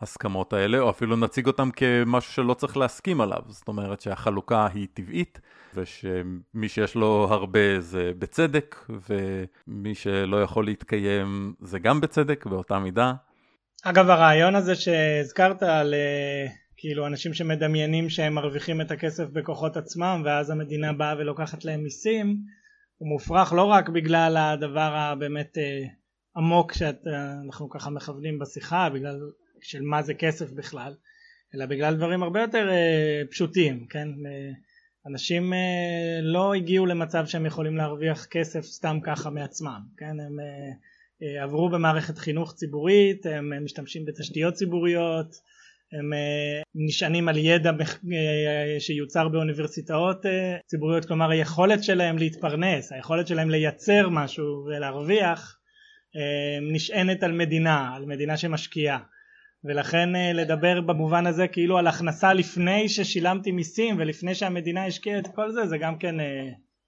ההסכמות 0.00 0.52
האלה, 0.52 0.78
או 0.78 0.90
אפילו 0.90 1.16
נציג 1.16 1.46
אותם 1.46 1.70
כמשהו 1.70 2.32
שלא 2.32 2.54
צריך 2.54 2.76
להסכים 2.76 3.20
עליו. 3.20 3.42
זאת 3.48 3.68
אומרת 3.68 4.00
שהחלוקה 4.00 4.68
היא 4.74 4.86
טבעית, 4.94 5.40
ושמי 5.74 6.68
שיש 6.68 6.94
לו 6.94 7.26
הרבה 7.30 7.80
זה 7.80 8.12
בצדק, 8.18 8.86
ומי 9.08 9.94
שלא 9.94 10.42
יכול 10.42 10.64
להתקיים 10.64 11.54
זה 11.60 11.78
גם 11.78 12.00
בצדק, 12.00 12.46
באותה 12.46 12.78
מידה. 12.78 13.12
אגב, 13.84 14.10
הרעיון 14.10 14.54
הזה 14.54 14.74
שהזכרת 14.74 15.62
על... 15.62 15.94
כאילו 16.80 17.06
אנשים 17.06 17.34
שמדמיינים 17.34 18.10
שהם 18.10 18.34
מרוויחים 18.34 18.80
את 18.80 18.90
הכסף 18.90 19.24
בכוחות 19.24 19.76
עצמם 19.76 20.22
ואז 20.24 20.50
המדינה 20.50 20.92
באה 20.92 21.14
ולוקחת 21.18 21.64
להם 21.64 21.82
מיסים 21.82 22.36
הוא 22.98 23.08
מופרך 23.08 23.52
לא 23.52 23.64
רק 23.64 23.88
בגלל 23.88 24.36
הדבר 24.36 24.94
הבאמת 24.94 25.58
אה, 25.58 25.82
עמוק 26.36 26.72
שאנחנו 26.72 27.68
ככה 27.70 27.90
מכוונים 27.90 28.38
בשיחה 28.38 28.88
בגלל 28.90 29.20
של 29.60 29.82
מה 29.82 30.02
זה 30.02 30.14
כסף 30.14 30.50
בכלל 30.50 30.94
אלא 31.54 31.66
בגלל 31.66 31.96
דברים 31.96 32.22
הרבה 32.22 32.40
יותר 32.40 32.70
אה, 32.70 33.22
פשוטים 33.30 33.86
כן? 33.86 34.08
אה, 34.08 34.50
אנשים 35.06 35.52
לא 36.22 36.54
הגיעו 36.54 36.86
למצב 36.86 37.26
שהם 37.26 37.46
יכולים 37.46 37.76
להרוויח 37.76 38.24
כסף 38.24 38.60
סתם 38.60 38.98
ככה 39.02 39.30
מעצמם 39.30 39.80
כן? 39.96 40.20
הם 40.20 40.36
עברו 41.42 41.68
במערכת 41.68 42.18
חינוך 42.18 42.54
ציבורית 42.54 43.26
הם 43.26 43.64
משתמשים 43.64 44.04
בתשתיות 44.04 44.54
ציבוריות 44.54 45.34
הם 45.92 46.12
אה, 46.12 46.62
נשענים 46.74 47.28
על 47.28 47.36
ידע 47.36 47.70
אה, 47.70 48.80
שיוצר 48.80 49.28
באוניברסיטאות 49.28 50.26
אה, 50.26 50.56
ציבוריות 50.66 51.04
כלומר 51.04 51.30
היכולת 51.30 51.84
שלהם 51.84 52.18
להתפרנס 52.18 52.92
היכולת 52.92 53.26
שלהם 53.26 53.50
לייצר 53.50 54.08
משהו 54.08 54.64
ולהרוויח 54.66 55.56
נשענת 56.72 57.22
על 57.22 57.32
מדינה 57.32 57.94
על 57.96 58.06
מדינה 58.06 58.36
שמשקיעה 58.36 58.98
ולכן 59.64 60.08
לדבר 60.34 60.80
במובן 60.80 61.26
הזה 61.26 61.48
כאילו 61.48 61.78
על 61.78 61.86
הכנסה 61.86 62.32
לפני 62.32 62.88
ששילמתי 62.88 63.52
מיסים 63.52 63.96
ולפני 63.98 64.34
שהמדינה 64.34 64.86
השקיעה 64.86 65.18
את 65.18 65.26
כל 65.34 65.50
זה 65.50 65.66
זה 65.66 65.78
גם 65.78 65.98
כן 65.98 66.14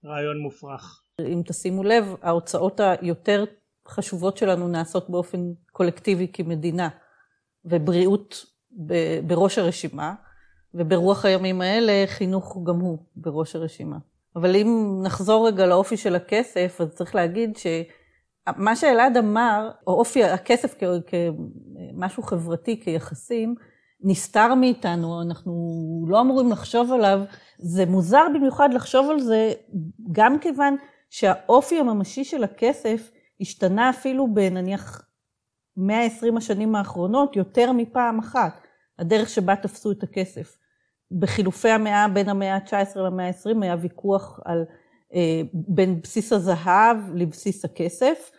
רעיון 0.05 0.39
מופרך. 0.39 1.03
אם 1.21 1.43
תשימו 1.47 1.83
לב 1.83 2.05
ההוצאות 2.23 2.81
היותר 2.81 3.45
חשובות 3.89 4.37
שלנו 4.37 4.69
נעשות 4.69 5.11
באופן 5.11 5.53
קולקטיבי 5.73 6.29
כמדינה 6.33 6.89
ובריאות 7.65 8.45
בראש 9.27 9.59
הרשימה, 9.59 10.15
וברוח 10.75 11.25
הימים 11.25 11.61
האלה 11.61 12.05
חינוך 12.07 12.59
גם 12.67 12.81
הוא 12.81 12.99
בראש 13.17 13.57
הרשימה. 13.57 13.97
אבל 14.37 14.57
אם 14.57 15.01
נחזור 15.03 15.47
רגע 15.47 15.67
לאופי 15.67 15.97
של 15.97 16.15
הכסף, 16.15 16.77
אז 16.81 16.89
צריך 16.89 17.15
להגיד 17.15 17.57
שמה 17.57 18.77
שאלעד 18.77 19.17
אמר, 19.17 19.71
או 19.87 19.93
אופי 19.93 20.25
הכסף 20.25 20.75
כמשהו 21.07 22.23
חברתי, 22.23 22.81
כיחסים, 22.81 23.55
נסתר 24.05 24.55
מאיתנו, 24.55 25.23
אנחנו 25.23 25.55
לא 26.09 26.21
אמורים 26.21 26.51
לחשוב 26.51 26.93
עליו. 26.93 27.21
זה 27.59 27.87
מוזר 27.87 28.27
במיוחד 28.35 28.69
לחשוב 28.75 29.11
על 29.11 29.21
זה, 29.21 29.53
גם 30.13 30.39
כיוון 30.39 30.77
שהאופי 31.11 31.81
הממשי 31.81 32.25
של 32.25 32.45
הכסף 32.45 33.11
השתנה 33.43 33.91
אפילו 33.91 34.35
בנניח 34.35 35.03
120 35.77 36.37
השנים 36.37 36.75
האחרונות 36.75 37.37
יותר 37.37 37.73
מפעם 37.73 38.19
אחת. 38.19 38.61
הדרך 38.99 39.29
שבה 39.29 39.57
תפסו 39.57 39.93
את 39.93 40.03
הכסף. 40.03 40.57
בחילופי 41.19 41.69
המאה 41.69 42.09
בין 42.09 42.29
המאה 42.29 42.55
ה-19 42.55 42.99
למאה 42.99 43.27
ה-20 43.27 43.63
היה 43.63 43.77
ויכוח 43.81 44.41
על, 44.45 44.65
אה, 45.15 45.43
בין 45.55 46.01
בסיס 46.01 46.33
הזהב 46.33 46.97
לבסיס 47.15 47.65
הכסף, 47.65 48.31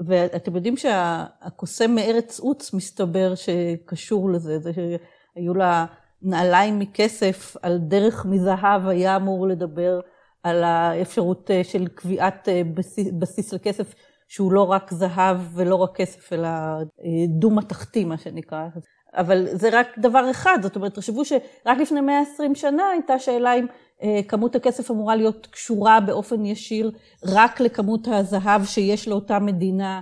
ואתם 0.00 0.56
יודעים 0.56 0.76
שהקוסם 0.76 1.94
מארץ 1.94 2.40
עוץ 2.40 2.74
מסתבר 2.74 3.34
שקשור 3.34 4.30
לזה, 4.30 4.58
זה 4.58 4.70
שהיו 4.72 5.54
לה 5.54 5.86
נעליים 6.22 6.78
מכסף 6.78 7.56
על 7.62 7.78
דרך 7.78 8.26
מזהב 8.26 8.88
היה 8.88 9.16
אמור 9.16 9.48
לדבר 9.48 10.00
על 10.42 10.64
האפשרות 10.64 11.50
אה, 11.50 11.64
של 11.64 11.88
קביעת 11.88 12.48
אה, 12.48 12.62
בסיס, 12.74 13.08
בסיס 13.18 13.54
לכסף 13.54 13.94
שהוא 14.28 14.52
לא 14.52 14.62
רק 14.62 14.90
זהב 14.90 15.36
ולא 15.54 15.74
רק 15.74 15.96
כסף, 15.96 16.32
אלא 16.32 16.48
אה, 16.48 16.82
דו 17.28 17.50
מתכתי, 17.50 18.04
מה 18.04 18.18
שנקרא. 18.18 18.66
אבל 19.14 19.46
זה 19.52 19.68
רק 19.72 19.86
דבר 19.98 20.30
אחד, 20.30 20.58
זאת 20.62 20.76
אומרת, 20.76 20.94
תחשבו 20.94 21.24
שרק 21.24 21.78
לפני 21.80 22.00
120 22.00 22.54
שנה 22.54 22.82
הייתה 22.92 23.18
שאלה 23.18 23.54
אם 23.54 23.66
אה, 24.02 24.20
כמות 24.28 24.54
הכסף 24.54 24.90
אמורה 24.90 25.16
להיות 25.16 25.46
קשורה 25.50 26.00
באופן 26.00 26.44
ישיר 26.44 26.90
רק 27.24 27.60
לכמות 27.60 28.08
הזהב 28.08 28.64
שיש 28.64 29.08
לאותה 29.08 29.38
מדינה 29.38 30.00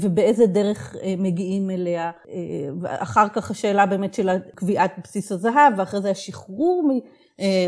ובאיזה 0.00 0.46
דרך 0.46 0.96
מגיעים 1.18 1.70
אליה. 1.70 2.10
אחר 2.84 3.28
כך 3.28 3.50
השאלה 3.50 3.86
באמת 3.86 4.14
של 4.14 4.30
קביעת 4.54 4.92
בסיס 5.04 5.32
הזהב, 5.32 5.72
ואחרי 5.76 6.00
זה 6.00 6.10
השחרור, 6.10 6.88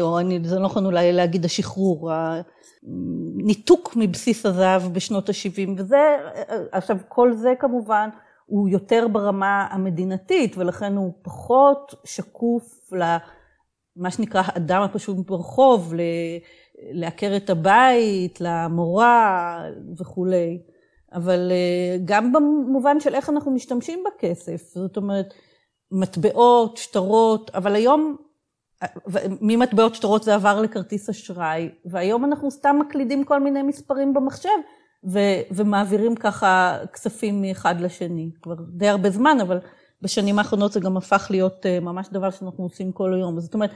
או 0.00 0.18
אני, 0.18 0.40
זה 0.44 0.58
לא 0.58 0.64
נכון 0.64 0.86
אולי 0.86 1.12
להגיד 1.12 1.44
השחרור, 1.44 2.10
הניתוק 2.12 3.92
מבסיס 3.96 4.46
הזהב 4.46 4.82
בשנות 4.92 5.28
ה-70, 5.28 5.70
וזה, 5.76 6.16
עכשיו 6.72 6.96
כל 7.08 7.32
זה 7.32 7.52
כמובן 7.58 8.08
הוא 8.46 8.68
יותר 8.68 9.08
ברמה 9.08 9.66
המדינתית, 9.70 10.58
ולכן 10.58 10.96
הוא 10.96 11.12
פחות 11.22 11.94
שקוף 12.04 12.90
למה 12.92 14.10
שנקרא 14.10 14.42
האדם 14.46 14.82
הפשוט 14.82 15.16
ברחוב, 15.26 15.94
לעקר 16.92 17.36
את 17.36 17.50
הבית, 17.50 18.40
למורה 18.40 19.58
וכולי. 19.98 20.62
אבל 21.12 21.52
אה, 21.52 21.96
גם 22.04 22.32
במובן 22.32 23.00
של 23.00 23.14
איך 23.14 23.30
אנחנו 23.30 23.50
משתמשים 23.50 24.04
בכסף, 24.06 24.62
זאת 24.74 24.96
אומרת, 24.96 25.34
מטבעות, 25.92 26.76
שטרות, 26.76 27.50
אבל 27.54 27.74
היום 27.74 28.16
ממטבעות 29.40 29.94
שטרות 29.94 30.22
זה 30.22 30.34
עבר 30.34 30.60
לכרטיס 30.60 31.08
אשראי, 31.08 31.68
והיום 31.84 32.24
אנחנו 32.24 32.50
סתם 32.50 32.76
מקלידים 32.80 33.24
כל 33.24 33.40
מיני 33.40 33.62
מספרים 33.62 34.14
במחשב, 34.14 34.48
ו- 35.04 35.40
ומעבירים 35.50 36.14
ככה 36.14 36.78
כספים 36.92 37.42
מאחד 37.42 37.80
לשני. 37.80 38.30
כבר 38.42 38.54
די 38.68 38.88
הרבה 38.88 39.10
זמן, 39.10 39.38
אבל 39.42 39.58
בשנים 40.02 40.38
האחרונות 40.38 40.72
זה 40.72 40.80
גם 40.80 40.96
הפך 40.96 41.26
להיות 41.30 41.66
אה, 41.66 41.80
ממש 41.80 42.08
דבר 42.08 42.30
שאנחנו 42.30 42.64
עושים 42.64 42.92
כל 42.92 43.14
היום. 43.14 43.40
זאת 43.40 43.54
אומרת, 43.54 43.70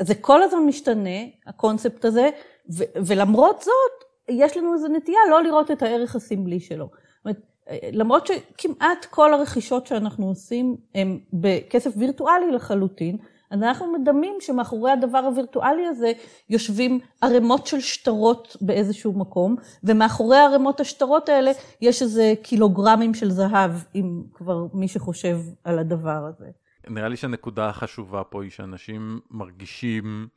זה 0.00 0.14
כל 0.14 0.42
הזמן 0.42 0.60
משתנה, 0.60 1.20
הקונספט 1.46 2.04
הזה, 2.04 2.30
ו- 2.76 2.84
ולמרות 3.06 3.60
זאת, 3.60 4.10
יש 4.28 4.56
לנו 4.56 4.74
איזו 4.74 4.88
נטייה 4.88 5.18
לא 5.30 5.42
לראות 5.42 5.70
את 5.70 5.82
הערך 5.82 6.16
הסמלי 6.16 6.60
שלו. 6.60 6.86
זאת 6.86 7.24
אומרת, 7.24 7.40
אה, 7.70 7.78
למרות 7.92 8.26
שכמעט 8.26 9.04
כל 9.10 9.34
הרכישות 9.34 9.86
שאנחנו 9.86 10.26
עושים 10.26 10.76
הן 10.94 11.18
בכסף 11.32 11.92
וירטואלי 11.96 12.52
לחלוטין, 12.52 13.16
אז 13.50 13.62
אנחנו 13.62 13.92
מדמים 13.92 14.36
שמאחורי 14.40 14.90
הדבר 14.90 15.18
הווירטואלי 15.18 15.86
הזה 15.86 16.12
יושבים 16.50 17.00
ערימות 17.20 17.66
של 17.66 17.80
שטרות 17.80 18.56
באיזשהו 18.60 19.12
מקום, 19.12 19.56
ומאחורי 19.84 20.38
ערימות 20.38 20.80
השטרות 20.80 21.28
האלה 21.28 21.50
יש 21.80 22.02
איזה 22.02 22.34
קילוגרמים 22.42 23.14
של 23.14 23.30
זהב, 23.30 23.70
אם 23.94 24.22
כבר 24.34 24.66
מי 24.74 24.88
שחושב 24.88 25.38
על 25.64 25.78
הדבר 25.78 26.26
הזה. 26.28 26.46
נראה 26.88 27.08
לי 27.08 27.16
שהנקודה 27.16 27.68
החשובה 27.68 28.24
פה 28.24 28.42
היא 28.42 28.50
שאנשים 28.50 29.20
מרגישים 29.30 30.28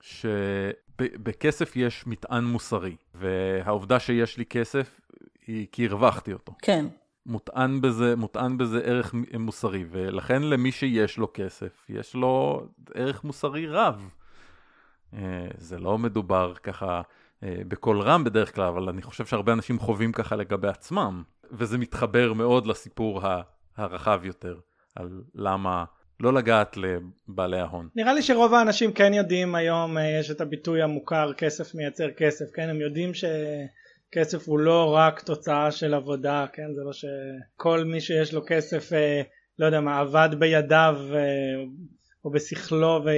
שבכסף 0.00 1.76
יש 1.76 2.06
מטען 2.06 2.44
מוסרי, 2.44 2.96
והעובדה 3.14 4.00
שיש 4.00 4.38
לי 4.38 4.44
כסף 4.44 5.00
היא 5.46 5.66
כי 5.72 5.86
הרווחתי 5.86 6.32
אותו. 6.32 6.52
כן. 6.62 6.86
מוטען 7.26 7.80
בזה, 7.80 8.16
מוטען 8.16 8.58
בזה 8.58 8.80
ערך 8.84 9.14
מוסרי, 9.38 9.84
ולכן 9.90 10.42
למי 10.42 10.72
שיש 10.72 11.18
לו 11.18 11.30
כסף, 11.34 11.86
יש 11.88 12.14
לו 12.14 12.66
ערך 12.94 13.24
מוסרי 13.24 13.66
רב. 13.66 14.08
אה, 15.14 15.48
זה 15.58 15.78
לא 15.78 15.98
מדובר 15.98 16.54
ככה 16.62 17.02
אה, 17.42 17.56
בקול 17.68 18.00
רם 18.00 18.24
בדרך 18.24 18.54
כלל, 18.54 18.64
אבל 18.64 18.88
אני 18.88 19.02
חושב 19.02 19.26
שהרבה 19.26 19.52
אנשים 19.52 19.78
חווים 19.78 20.12
ככה 20.12 20.36
לגבי 20.36 20.68
עצמם, 20.68 21.22
וזה 21.52 21.78
מתחבר 21.78 22.32
מאוד 22.32 22.66
לסיפור 22.66 23.20
הרחב 23.76 24.20
יותר, 24.24 24.58
על 24.94 25.22
למה 25.34 25.84
לא 26.20 26.32
לגעת 26.32 26.76
לבעלי 26.76 27.60
ההון. 27.60 27.88
נראה 27.96 28.12
לי 28.12 28.22
שרוב 28.22 28.54
האנשים 28.54 28.92
כן 28.92 29.14
יודעים 29.14 29.54
היום, 29.54 29.98
אה, 29.98 30.18
יש 30.20 30.30
את 30.30 30.40
הביטוי 30.40 30.82
המוכר, 30.82 31.32
כסף 31.32 31.74
מייצר 31.74 32.10
כסף, 32.10 32.44
כן? 32.54 32.68
הם 32.68 32.80
יודעים 32.80 33.14
ש... 33.14 33.24
כסף 34.18 34.48
הוא 34.48 34.58
לא 34.58 34.94
רק 34.94 35.20
תוצאה 35.20 35.70
של 35.70 35.94
עבודה, 35.94 36.46
כן? 36.52 36.74
זה 36.74 36.82
לא 36.84 36.92
שכל 36.92 37.84
מי 37.84 38.00
שיש 38.00 38.34
לו 38.34 38.42
כסף, 38.46 38.92
אה, 38.92 39.22
לא 39.58 39.66
יודע 39.66 39.80
מה, 39.80 39.98
עבד 39.98 40.28
בידיו 40.38 40.96
אה, 41.14 41.20
או 42.24 42.30
בשכלו 42.30 43.00
ו... 43.04 43.10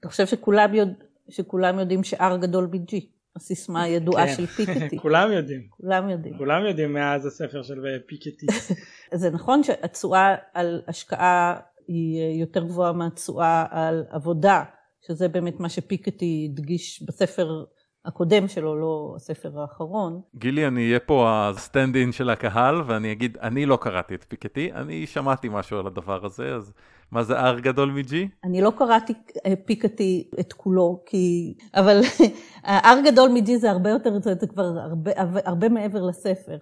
אתה 0.00 0.08
חושב 0.08 0.26
שכולם, 0.26 0.74
יודע, 0.74 0.92
שכולם 1.28 1.78
יודעים 1.78 2.04
ש-R 2.04 2.36
גדול 2.40 2.66
ב-G, 2.66 2.96
הסיסמה 3.36 3.82
הידועה 3.82 4.26
כן. 4.26 4.34
של 4.34 4.46
פיקטי. 4.46 4.98
כולם 5.02 5.32
יודעים. 5.32 5.66
כולם 5.70 6.10
יודעים. 6.10 6.38
כולם 6.38 6.66
יודעים 6.66 6.92
מאז 6.92 7.26
הספר 7.26 7.62
של 7.62 7.86
אה, 7.86 7.96
פיקטי. 8.06 8.46
זה 9.20 9.30
נכון 9.30 9.62
שהתשואה 9.62 10.34
על 10.54 10.82
השקעה 10.88 11.60
היא 11.88 12.40
יותר 12.40 12.64
גבוהה 12.64 12.92
מהתשואה 12.92 13.66
על 13.70 14.04
עבודה, 14.10 14.62
שזה 15.06 15.28
באמת 15.28 15.60
מה 15.60 15.68
שפיקטי 15.68 16.48
הדגיש 16.50 17.02
בספר 17.02 17.64
הקודם 18.04 18.48
שלו, 18.48 18.76
לא 18.80 19.12
הספר 19.16 19.60
האחרון. 19.60 20.20
גילי, 20.36 20.66
אני 20.66 20.86
אהיה 20.86 21.00
פה 21.00 21.28
ה 21.28 21.96
stand-in 21.96 22.12
של 22.12 22.30
הקהל, 22.30 22.82
ואני 22.86 23.12
אגיד, 23.12 23.38
אני 23.42 23.66
לא 23.66 23.78
קראתי 23.80 24.14
את 24.14 24.24
פיקטי, 24.28 24.72
אני 24.72 25.06
שמעתי 25.06 25.48
משהו 25.50 25.78
על 25.78 25.86
הדבר 25.86 26.26
הזה, 26.26 26.54
אז 26.54 26.72
מה 27.10 27.22
זה 27.22 27.50
R 27.50 27.60
גדול 27.60 27.90
מ-G? 27.90 28.14
אני 28.44 28.60
לא 28.60 28.72
קראתי 28.78 29.12
אה, 29.46 29.56
פיקטי 29.64 30.30
את 30.40 30.52
כולו, 30.52 31.02
כי... 31.06 31.54
אבל 31.74 32.00
R 32.66 32.96
גדול 33.04 33.28
מ-G 33.28 33.56
זה 33.56 33.70
הרבה 33.70 33.90
יותר, 33.90 34.18
זה 34.40 34.46
כבר 34.46 34.78
הרבה, 34.78 35.10
הרבה 35.44 35.68
מעבר 35.68 36.02
לספר. 36.02 36.56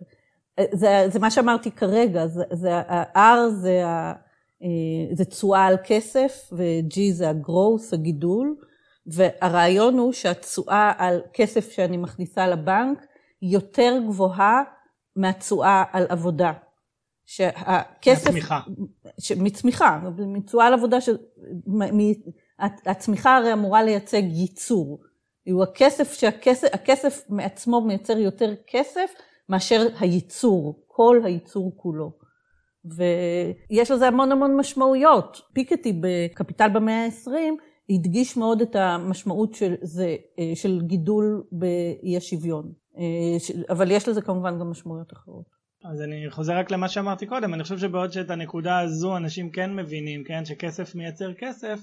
אה, 0.58 0.64
זה, 0.72 1.04
זה 1.08 1.18
מה 1.18 1.30
שאמרתי 1.30 1.70
כרגע, 1.70 2.26
זה, 2.26 2.42
זה, 2.52 2.80
R 3.14 3.48
זה, 3.48 3.84
אה, 3.84 4.12
זה 5.12 5.24
תשואה 5.24 5.66
על 5.66 5.76
כסף, 5.84 6.50
ו-G 6.52 7.00
זה 7.12 7.30
ה-growth, 7.30 7.94
הגידול. 7.94 8.56
והרעיון 9.06 9.98
הוא 9.98 10.12
שהתשואה 10.12 10.92
על 10.98 11.20
כסף 11.32 11.72
שאני 11.72 11.96
מכניסה 11.96 12.46
לבנק 12.46 13.06
יותר 13.42 13.98
גבוהה 14.06 14.62
מהתשואה 15.16 15.84
על 15.92 16.06
עבודה. 16.08 16.52
שהכסף... 17.26 18.26
מהצמיחה. 18.26 18.60
ש... 19.18 19.32
מצמיחה, 19.32 20.00
מתשואה 20.18 20.66
על 20.66 20.74
עבודה, 20.74 21.00
ש... 21.00 21.08
מ... 21.66 22.12
הצמיחה 22.86 23.36
הרי 23.36 23.52
אמורה 23.52 23.82
לייצג 23.82 24.22
ייצור. 24.24 25.00
הוא 25.52 25.62
הכסף, 25.62 26.12
שהכסף, 26.12 26.68
הכסף 26.74 27.22
מעצמו 27.28 27.80
מייצר 27.80 28.18
יותר 28.18 28.54
כסף 28.66 29.10
מאשר 29.48 29.86
הייצור, 30.00 30.84
כל 30.86 31.20
הייצור 31.24 31.72
כולו. 31.76 32.12
ויש 32.84 33.90
לזה 33.90 34.06
המון 34.06 34.32
המון 34.32 34.56
משמעויות. 34.56 35.40
פיקטי 35.52 36.00
בקפיטל 36.00 36.68
במאה 36.68 37.04
ה-20 37.04 37.30
הדגיש 37.94 38.36
מאוד 38.36 38.60
את 38.60 38.76
המשמעות 38.76 39.54
של, 39.54 39.74
זה, 39.82 40.16
אה, 40.38 40.52
של 40.54 40.80
גידול 40.82 41.44
באי 41.52 42.16
השוויון. 42.16 42.72
אה, 42.98 43.64
אבל 43.70 43.90
יש 43.90 44.08
לזה 44.08 44.22
כמובן 44.22 44.58
גם 44.58 44.70
משמעויות 44.70 45.12
אחרות. 45.12 45.62
אז 45.84 46.02
אני 46.02 46.30
חוזר 46.30 46.58
רק 46.58 46.70
למה 46.70 46.88
שאמרתי 46.88 47.26
קודם, 47.26 47.54
אני 47.54 47.62
חושב 47.62 47.78
שבעוד 47.78 48.12
שאת 48.12 48.30
הנקודה 48.30 48.78
הזו 48.78 49.16
אנשים 49.16 49.50
כן 49.50 49.76
מבינים, 49.76 50.24
כן, 50.24 50.44
שכסף 50.44 50.94
מייצר 50.94 51.34
כסף, 51.34 51.80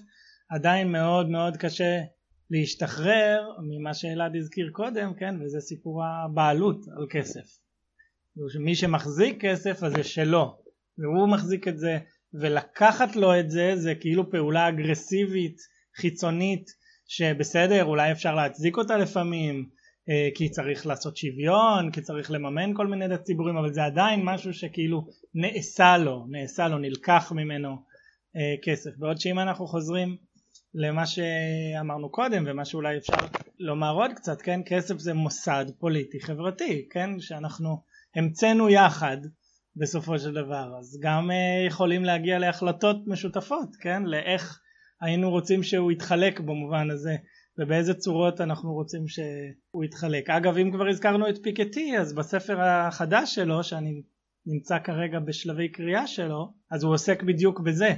עדיין 0.50 0.92
מאוד 0.92 1.30
מאוד 1.30 1.58
קשה 1.58 2.02
להשתחרר 2.50 3.50
ממה 3.70 3.94
שאלעד 3.94 4.36
הזכיר 4.36 4.70
קודם, 4.74 5.14
כן, 5.14 5.36
וזה 5.42 5.60
סיפור 5.60 6.04
הבעלות 6.06 6.86
על 6.98 7.08
כסף. 7.10 7.60
מי 8.60 8.76
שמחזיק 8.76 9.46
כסף 9.46 9.84
אז 9.84 9.94
זה 9.94 10.04
שלו, 10.04 10.58
והוא 10.98 11.30
מחזיק 11.30 11.68
את 11.68 11.78
זה, 11.78 11.98
ולקחת 12.34 13.16
לו 13.16 13.40
את 13.40 13.52
זה 13.52 13.76
זה 13.76 13.96
כאילו 13.96 14.32
פעולה 14.32 14.70
אגרסיבית 14.70 15.58
חיצונית 15.96 16.70
שבסדר 17.08 17.86
אולי 17.86 18.12
אפשר 18.12 18.36
להצדיק 18.36 18.78
אותה 18.78 18.98
לפעמים 18.98 19.70
אה, 20.10 20.30
כי 20.36 20.50
צריך 20.50 20.88
לעשות 20.88 21.18
שוויון 21.18 21.92
כי 21.92 22.02
צריך 22.02 22.32
לממן 22.32 22.74
כל 22.74 22.88
מיני 22.88 23.18
ציבורים 23.24 23.58
אבל 23.58 23.74
זה 23.74 23.86
עדיין 23.86 24.22
משהו 24.24 24.54
שכאילו 24.54 25.08
נעשה 25.34 25.98
לו 25.98 26.26
נעשה 26.30 26.68
לו 26.68 26.78
נלקח 26.78 27.32
ממנו 27.36 27.70
אה, 28.36 28.56
כסף. 28.64 28.90
בעוד 28.98 29.20
שאם 29.20 29.40
אנחנו 29.40 29.68
חוזרים 29.68 30.18
למה 30.74 31.06
שאמרנו 31.06 32.10
קודם 32.12 32.44
ומה 32.48 32.66
שאולי 32.66 32.98
אפשר 32.98 33.28
לומר 33.60 33.94
עוד 33.94 34.12
קצת 34.14 34.42
כן 34.42 34.62
כסף 34.66 34.98
זה 34.98 35.14
מוסד 35.14 35.66
פוליטי 35.80 36.20
חברתי 36.20 36.88
כן 36.92 37.20
שאנחנו 37.20 37.84
המצאנו 38.16 38.70
יחד 38.70 39.18
בסופו 39.76 40.20
של 40.20 40.34
דבר. 40.34 40.76
אז 40.80 41.00
גם 41.02 41.30
uh, 41.32 41.68
יכולים 41.68 42.04
להגיע 42.04 42.40
להחלטות 42.40 42.98
משותפות 43.08 43.76
כן 43.82 44.04
לאיך 44.04 44.60
היינו 45.02 45.30
רוצים 45.30 45.64
שהוא 45.64 45.92
יתחלק 45.92 46.40
במובן 46.40 46.92
הזה 46.92 47.16
ובאיזה 47.58 47.94
צורות 47.94 48.42
אנחנו 48.42 48.74
רוצים 48.74 49.08
שהוא 49.08 49.84
יתחלק. 49.84 50.30
אגב 50.30 50.58
אם 50.58 50.72
כבר 50.72 50.88
הזכרנו 50.88 51.30
את 51.30 51.38
פיקטי 51.44 51.98
אז 51.98 52.14
בספר 52.14 52.62
החדש 52.62 53.36
שלו 53.36 53.64
שאני 53.64 54.02
נמצא 54.46 54.80
כרגע 54.80 55.20
בשלבי 55.20 55.70
קריאה 55.70 56.08
שלו 56.08 56.54
אז 56.72 56.84
הוא 56.84 56.94
עוסק 56.94 57.24
בדיוק 57.24 57.60
בזה 57.60 57.94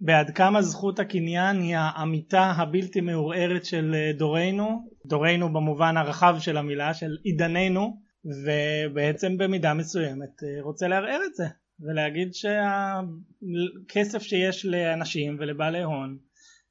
בעד 0.00 0.30
כמה 0.30 0.62
זכות 0.62 0.98
הקניין 0.98 1.60
היא 1.60 1.76
האמיתה 1.76 2.52
הבלתי 2.56 3.00
מעורערת 3.00 3.64
של 3.64 3.94
דורנו 4.18 4.88
דורנו 5.06 5.52
במובן 5.52 5.96
הרחב 5.96 6.36
של 6.38 6.56
המילה 6.56 6.94
של 6.94 7.16
עידננו 7.22 8.00
ובעצם 8.24 9.38
במידה 9.38 9.74
מסוימת 9.74 10.42
רוצה 10.60 10.88
לערער 10.88 11.20
את 11.26 11.34
זה 11.34 11.44
ולהגיד 11.80 12.28
שהכסף 12.34 14.22
שיש 14.22 14.66
לאנשים 14.66 15.36
ולבעלי 15.40 15.82
הון 15.82 16.18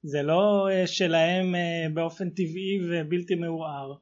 זה 0.04 0.22
לא 0.22 0.68
אה, 0.72 0.88
שלהם 0.88 1.56
אה, 1.56 1.86
באופן 1.94 2.30
טבעי 2.30 2.80
ובלתי 2.90 3.36
מעורער. 3.36 3.94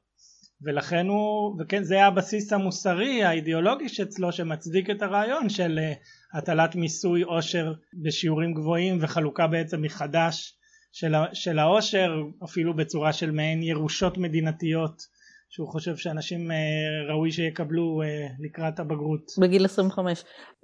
ולכן 0.63 1.07
הוא, 1.07 1.61
וכן 1.61 1.83
זה 1.83 2.05
הבסיס 2.05 2.53
המוסרי 2.53 3.23
האידיאולוגי 3.23 3.89
שאצלו 3.89 4.31
שמצדיק 4.31 4.89
את 4.89 5.01
הרעיון 5.01 5.49
של 5.49 5.79
אה, 5.79 5.93
הטלת 6.33 6.75
מיסוי 6.75 7.21
עושר 7.21 7.73
בשיעורים 8.03 8.53
גבוהים 8.53 8.97
וחלוקה 9.01 9.47
בעצם 9.47 9.81
מחדש 9.81 10.57
של, 10.91 11.13
של 11.33 11.59
העושר 11.59 12.11
אפילו 12.43 12.75
בצורה 12.75 13.13
של 13.13 13.31
מעין 13.31 13.63
ירושות 13.63 14.17
מדינתיות 14.17 15.01
שהוא 15.53 15.67
חושב 15.67 15.95
שאנשים 15.95 16.51
אה, 16.51 16.55
ראוי 17.09 17.31
שיקבלו 17.31 18.01
אה, 18.01 18.27
לקראת 18.39 18.79
הבגרות. 18.79 19.31
בגיל 19.41 19.65
25. 19.65 20.23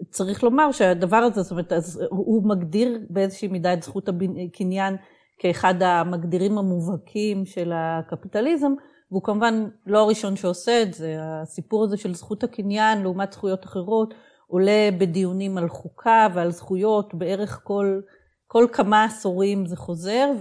צריך 0.10 0.44
לומר 0.44 0.72
שהדבר 0.72 1.18
הזה, 1.18 1.42
זאת 1.42 1.52
אומרת, 1.52 1.74
הוא 2.10 2.50
מגדיר 2.50 3.00
באיזושהי 3.10 3.48
מידה 3.48 3.74
את 3.74 3.84
זכות 3.84 4.10
הקניין 4.48 4.96
כאחד 5.40 5.82
המגדירים 5.82 6.58
המובהקים 6.58 7.46
של 7.46 7.72
הקפיטליזם, 7.76 8.72
והוא 9.12 9.24
כמובן 9.24 9.66
לא 9.86 10.00
הראשון 10.00 10.36
שעושה 10.36 10.82
את 10.82 10.94
זה. 10.94 11.18
הסיפור 11.20 11.84
הזה 11.84 11.98
של 11.98 12.14
זכות 12.14 12.44
הקניין 12.44 13.02
לעומת 13.02 13.32
זכויות 13.32 13.66
אחרות 13.66 14.14
עולה 14.48 14.90
בדיונים 14.98 15.58
על 15.58 15.70
חוקה 15.70 16.28
ועל 16.34 16.52
זכויות 16.52 17.16
בערך 17.16 17.62
כל, 17.64 18.00
כל 18.48 18.68
כמה 18.72 19.04
עשורים 19.04 19.66
זה 19.66 19.76
חוזר, 19.76 20.32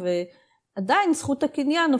ועדיין 0.76 1.12
זכות 1.12 1.42
הקניין 1.42 1.90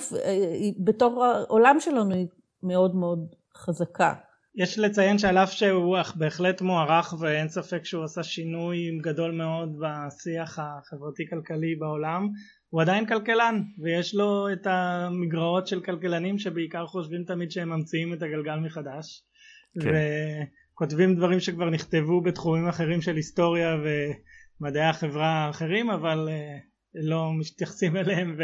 בתור 0.85 1.25
העולם 1.25 1.77
שלנו 1.81 2.15
היא 2.15 2.27
מאוד 2.63 2.95
מאוד 2.95 3.19
חזקה. 3.57 4.15
יש 4.57 4.79
לציין 4.79 5.19
שעל 5.19 5.39
אף 5.39 5.53
שהוא 5.53 6.01
אך 6.01 6.17
בהחלט 6.17 6.61
מוערך 6.61 7.15
ואין 7.21 7.49
ספק 7.49 7.85
שהוא 7.85 8.05
עשה 8.05 8.23
שינוי 8.23 8.99
גדול 9.03 9.31
מאוד 9.31 9.79
בשיח 9.81 10.59
החברתי-כלכלי 10.59 11.77
בעולם, 11.79 12.29
הוא 12.71 12.83
עדיין 12.83 13.07
כלכלן 13.07 13.63
ויש 13.83 14.15
לו 14.15 14.53
את 14.53 14.67
המגרעות 14.67 15.67
של 15.67 15.81
כלכלנים 15.81 16.39
שבעיקר 16.39 16.87
חושבים 16.87 17.25
תמיד 17.25 17.51
שהם 17.51 17.69
ממציאים 17.69 18.13
את 18.13 18.23
הגלגל 18.23 18.57
מחדש 18.57 19.23
כן. 19.81 19.91
וכותבים 20.75 21.17
דברים 21.17 21.41
שכבר 21.41 21.71
נכתבו 21.71 22.21
בתחומים 22.21 22.69
אחרים 22.69 23.03
של 23.03 23.17
היסטוריה 23.17 23.77
ומדעי 24.61 24.85
החברה 24.85 25.29
האחרים 25.29 25.91
אבל 25.91 26.29
אה, 26.31 26.59
לא 27.03 27.31
מתייחסים 27.39 27.97
אליהם 28.01 28.37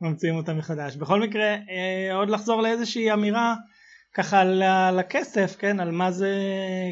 וממציאים 0.00 0.36
אותם 0.36 0.58
מחדש. 0.58 0.96
בכל 0.96 1.20
מקרה 1.20 1.56
אה, 1.70 2.14
עוד 2.14 2.30
לחזור 2.30 2.62
לאיזושהי 2.62 3.12
אמירה 3.12 3.54
ככה 4.14 4.40
על 4.88 4.98
הכסף 4.98 5.56
כן 5.58 5.80
על 5.80 5.90
מה 5.90 6.10
זה 6.10 6.34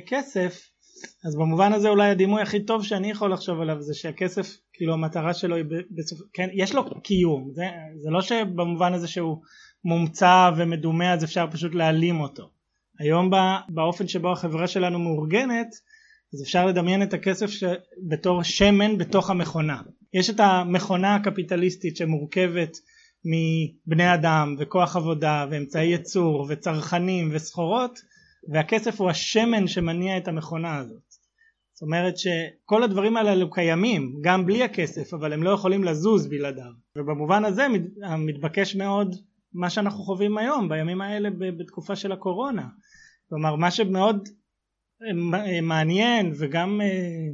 כסף 0.07 0.71
אז 1.25 1.37
במובן 1.37 1.73
הזה 1.73 1.89
אולי 1.89 2.11
הדימוי 2.11 2.43
הכי 2.43 2.65
טוב 2.65 2.85
שאני 2.85 3.11
יכול 3.11 3.33
לחשוב 3.33 3.61
עליו 3.61 3.83
זה 3.83 3.95
שהכסף 3.95 4.57
כאילו 4.73 4.93
המטרה 4.93 5.35
שלו 5.35 5.57
היא 5.57 5.65
בסופו 5.91 6.25
כן 6.33 6.49
יש 6.53 6.75
לו 6.75 7.01
קיום. 7.01 7.51
זה, 7.55 7.65
זה 7.97 8.11
לא 8.11 8.23
שבמובן 8.23 8.95
הזה 8.95 9.09
שהוא 9.09 9.43
מומצא 9.85 10.51
ומדומה 10.57 11.13
אז 11.13 11.25
אפשר 11.25 11.47
פשוט 11.51 11.75
להעלים 11.75 12.21
אותו. 12.21 12.51
היום 12.99 13.31
באופן 13.69 14.09
שבו 14.09 14.33
החברה 14.33 14.67
שלנו 14.67 14.99
מאורגנת 14.99 15.69
אז 16.35 16.43
אפשר 16.43 16.67
לדמיין 16.67 17.03
את 17.03 17.15
הכסף 17.15 17.51
ש... 17.51 17.65
בתור 18.09 18.43
שמן 18.43 18.99
בתוך 18.99 19.31
המכונה 19.31 19.81
יש 20.19 20.31
את 20.31 20.41
המכונה 20.41 21.15
הקפיטליסטית 21.15 21.97
שמורכבת 21.97 22.77
מבני 23.25 24.15
אדם 24.15 24.57
וכוח 24.59 24.97
עבודה 24.97 25.47
ואמצעי 25.51 25.87
ייצור 25.87 26.47
וצרכנים 26.49 27.31
וסחורות 27.33 27.99
והכסף 28.53 29.01
הוא 29.01 29.11
השמן 29.11 29.67
שמניע 29.67 30.19
את 30.19 30.29
המכונה 30.29 30.77
הזאת. 30.77 31.03
זאת 31.73 31.83
אומרת 31.83 32.15
שכל 32.19 32.83
הדברים 32.83 33.17
האלה 33.17 33.45
קיימים 33.53 34.19
גם 34.21 34.47
בלי 34.47 34.63
הכסף 34.63 35.15
אבל 35.15 35.33
הם 35.33 35.43
לא 35.43 35.51
יכולים 35.51 35.85
לזוז 35.85 36.27
בלעדיו. 36.27 36.73
ובמובן 36.97 37.45
הזה 37.45 37.67
מתבקש 38.19 38.77
מאוד 38.77 39.17
מה 39.53 39.71
שאנחנו 39.71 40.05
חווים 40.05 40.39
היום 40.39 40.69
בימים 40.69 41.01
האלה 41.01 41.29
בתקופה 41.59 41.97
של 41.97 42.13
הקורונה. 42.13 42.67
כלומר 43.29 43.57
מה 43.57 43.71
שמאוד 43.71 44.29
אה, 45.03 45.61
מעניין 45.61 46.33
וגם 46.39 46.81
אה, 46.81 47.29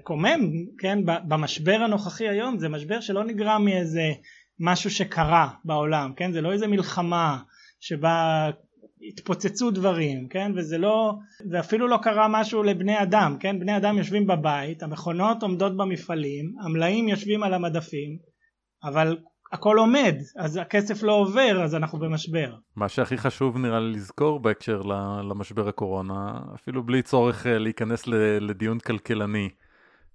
מקומם 0.00 0.40
כן 0.78 0.98
במשבר 1.04 1.78
הנוכחי 1.84 2.28
היום 2.28 2.58
זה 2.58 2.68
משבר 2.68 3.00
שלא 3.00 3.24
נגרם 3.24 3.64
מאיזה 3.64 4.12
משהו 4.60 4.90
שקרה 4.90 5.48
בעולם 5.64 6.12
כן 6.16 6.32
זה 6.32 6.40
לא 6.40 6.52
איזה 6.52 6.66
מלחמה 6.66 7.38
שבה 7.80 8.50
התפוצצו 9.08 9.70
דברים, 9.70 10.28
כן? 10.28 10.52
וזה 10.56 10.78
לא, 10.78 11.14
ואפילו 11.50 11.88
לא 11.88 11.98
קרה 12.02 12.28
משהו 12.28 12.62
לבני 12.62 13.02
אדם, 13.02 13.36
כן? 13.40 13.60
בני 13.60 13.76
אדם 13.76 13.98
יושבים 13.98 14.26
בבית, 14.26 14.82
המכונות 14.82 15.42
עומדות 15.42 15.76
במפעלים, 15.76 16.54
המלאים 16.60 17.08
יושבים 17.08 17.42
על 17.42 17.54
המדפים, 17.54 18.18
אבל 18.84 19.18
הכל 19.52 19.78
עומד, 19.78 20.14
אז 20.36 20.56
הכסף 20.56 21.02
לא 21.02 21.12
עובר, 21.12 21.62
אז 21.64 21.74
אנחנו 21.74 21.98
במשבר. 21.98 22.54
מה 22.76 22.88
שהכי 22.88 23.16
חשוב 23.18 23.58
נראה 23.58 23.80
לי 23.80 23.92
לזכור 23.92 24.40
בהקשר 24.40 24.80
למשבר 25.30 25.68
הקורונה, 25.68 26.38
אפילו 26.54 26.82
בלי 26.82 27.02
צורך 27.02 27.46
אה, 27.46 27.58
להיכנס 27.58 28.06
לדיון 28.40 28.78
כלכלני, 28.78 29.48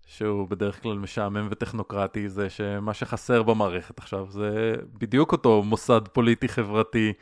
שהוא 0.06 0.48
בדרך 0.50 0.82
כלל 0.82 0.98
משעמם 0.98 1.48
וטכנוקרטי, 1.52 2.30
זה 2.30 2.50
שמה 2.50 2.94
שחסר 2.94 3.44
במערכת 3.44 4.00
עכשיו 4.00 4.28
זה 4.30 4.76
בדיוק 4.94 5.32
אותו 5.32 5.64
מוסד 5.64 6.02
פוליטי 6.14 6.48
חברתי. 6.48 7.14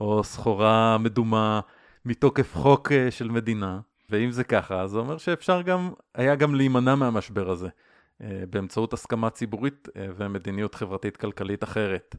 או 0.00 0.24
סחורה 0.24 0.98
מדומה 0.98 1.60
מתוקף 2.04 2.54
חוק 2.54 2.92
אה, 2.92 3.10
של 3.10 3.30
מדינה. 3.30 3.80
ואם 4.10 4.30
זה 4.30 4.44
ככה, 4.44 4.86
זה 4.86 4.98
אומר 4.98 5.18
שאפשר 5.18 5.62
גם, 5.62 5.90
היה 6.14 6.34
גם 6.34 6.54
להימנע 6.54 6.94
מהמשבר 6.94 7.50
הזה, 7.50 7.68
אה, 8.22 8.42
באמצעות 8.50 8.92
הסכמה 8.92 9.30
ציבורית 9.30 9.88
אה, 9.96 10.06
ומדיניות 10.16 10.74
חברתית-כלכלית 10.74 11.64
אחרת. 11.64 12.16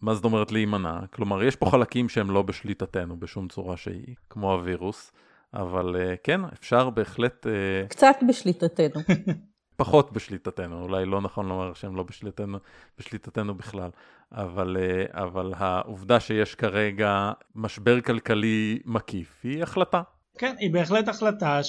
מה 0.00 0.14
זאת 0.14 0.24
אומרת 0.24 0.52
להימנע? 0.52 1.00
כלומר, 1.10 1.42
יש 1.42 1.56
פה 1.56 1.70
חלקים 1.70 2.08
שהם 2.08 2.30
לא 2.30 2.42
בשליטתנו 2.42 3.16
בשום 3.16 3.48
צורה 3.48 3.76
שהיא, 3.76 4.14
כמו 4.30 4.52
הווירוס, 4.52 5.12
אבל 5.54 5.96
כן, 6.22 6.40
אפשר 6.44 6.90
בהחלט... 6.90 7.46
קצת 7.88 8.16
בשליטתנו. 8.28 9.00
פחות 9.76 10.12
בשליטתנו, 10.12 10.82
אולי 10.82 11.04
לא 11.06 11.20
נכון 11.20 11.48
לומר 11.48 11.74
שהם 11.74 11.96
לא 11.96 12.02
בשליטתנו, 12.02 12.58
בשליטתנו 12.98 13.54
בכלל, 13.54 13.90
אבל, 14.32 14.76
אה, 14.80 15.04
אבל 15.22 15.52
העובדה 15.56 16.20
שיש 16.20 16.54
כרגע 16.54 17.32
משבר 17.54 18.00
כלכלי 18.00 18.78
מקיף 18.84 19.40
היא 19.42 19.62
החלטה. 19.62 20.02
כן, 20.38 20.54
היא 20.58 20.72
בהחלט 20.72 21.08
החלטה 21.08 21.60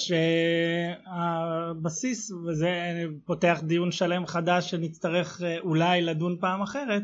שהבסיס, 1.13 2.31
וזה 2.31 3.03
פותח 3.25 3.61
דיון 3.63 3.91
שלם 3.91 4.25
חדש 4.25 4.69
שנצטרך 4.69 5.41
אה, 5.43 5.59
אולי 5.59 6.01
לדון 6.01 6.37
פעם 6.39 6.61
אחרת, 6.61 7.03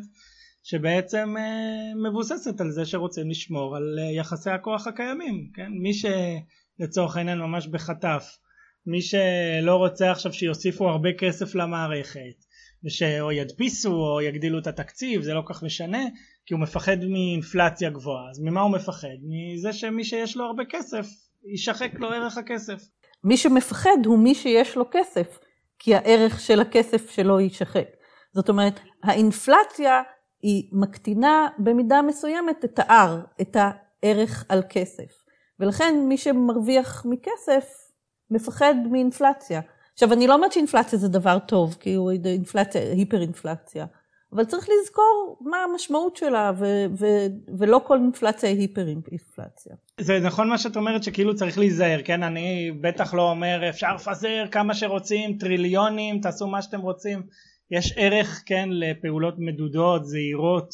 שבעצם 0.63 1.35
אה, 1.37 1.95
מבוססת 2.09 2.61
על 2.61 2.71
זה 2.71 2.85
שרוצים 2.85 3.29
לשמור 3.29 3.75
על 3.75 3.99
יחסי 4.15 4.49
הכוח 4.49 4.87
הקיימים, 4.87 5.49
כן? 5.53 5.71
מי 5.81 5.93
שלצורך 6.77 7.17
העניין 7.17 7.39
ממש 7.39 7.67
בחטף. 7.67 8.37
מי 8.85 9.01
שלא 9.01 9.75
רוצה 9.75 10.11
עכשיו 10.11 10.33
שיוסיפו 10.33 10.89
הרבה 10.89 11.09
כסף 11.19 11.55
למערכת 11.55 12.45
ושאו 12.85 13.31
ידפיסו 13.31 13.93
או 13.93 14.21
יגדילו 14.21 14.59
את 14.59 14.67
התקציב 14.67 15.21
זה 15.21 15.33
לא 15.33 15.43
כך 15.45 15.63
משנה 15.63 16.03
כי 16.45 16.53
הוא 16.53 16.61
מפחד 16.61 16.97
מאינפלציה 16.97 17.89
גבוהה. 17.89 18.29
אז 18.29 18.39
ממה 18.39 18.61
הוא 18.61 18.71
מפחד? 18.71 19.07
מזה 19.23 19.73
שמי 19.73 20.03
שיש 20.03 20.37
לו 20.37 20.45
הרבה 20.45 20.63
כסף 20.69 21.05
יישחק 21.51 21.91
לו 21.99 22.11
ערך 22.11 22.37
הכסף. 22.37 22.83
מי 23.23 23.37
שמפחד 23.37 24.05
הוא 24.05 24.19
מי 24.19 24.35
שיש 24.35 24.75
לו 24.75 24.85
כסף 24.91 25.39
כי 25.79 25.95
הערך 25.95 26.39
של 26.39 26.59
הכסף 26.59 27.11
שלו 27.11 27.39
יישחק. 27.39 27.87
זאת 28.33 28.49
אומרת 28.49 28.79
האינפלציה 29.03 30.01
היא 30.41 30.69
מקטינה 30.71 31.47
במידה 31.59 32.01
מסוימת 32.01 32.65
את 32.65 32.79
ה-R, 32.79 33.41
את 33.41 33.55
הערך 33.55 34.45
על 34.49 34.61
כסף 34.69 35.20
ולכן 35.61 35.95
מי 36.07 36.17
שמרוויח 36.17 37.05
מכסף 37.05 37.91
מפחד 38.31 38.75
מאינפלציה. 38.91 39.61
עכשיו, 39.93 40.13
אני 40.13 40.27
לא 40.27 40.33
אומרת 40.33 40.51
שאינפלציה 40.51 40.99
זה 40.99 41.07
דבר 41.07 41.37
טוב, 41.39 41.77
כי 41.79 41.93
הוא 41.93 42.11
אינפלציה, 42.25 42.81
היפר 42.81 43.21
אינפלציה, 43.21 43.85
אבל 44.33 44.45
צריך 44.45 44.67
לזכור 44.69 45.37
מה 45.41 45.57
המשמעות 45.57 46.15
שלה, 46.15 46.51
ו- 46.57 46.85
ו- 46.99 47.27
ולא 47.57 47.81
כל 47.87 47.97
אינפלציה 47.97 48.49
היא 48.49 48.59
היפר 48.59 48.87
אינפלציה. 48.87 49.75
זה 49.99 50.19
נכון 50.19 50.49
מה 50.49 50.57
שאת 50.57 50.75
אומרת 50.75 51.03
שכאילו 51.03 51.35
צריך 51.35 51.57
להיזהר, 51.57 51.99
כן? 52.05 52.23
אני 52.23 52.71
בטח 52.81 53.13
לא 53.13 53.29
אומר 53.29 53.69
אפשר 53.69 53.95
לפזר 53.95 54.45
כמה 54.51 54.73
שרוצים, 54.73 55.37
טריליונים, 55.37 56.21
תעשו 56.21 56.47
מה 56.47 56.61
שאתם 56.61 56.81
רוצים. 56.81 57.23
יש 57.71 57.93
ערך, 57.97 58.43
כן, 58.45 58.69
לפעולות 58.71 59.35
מדודות, 59.37 60.05
זהירות, 60.05 60.69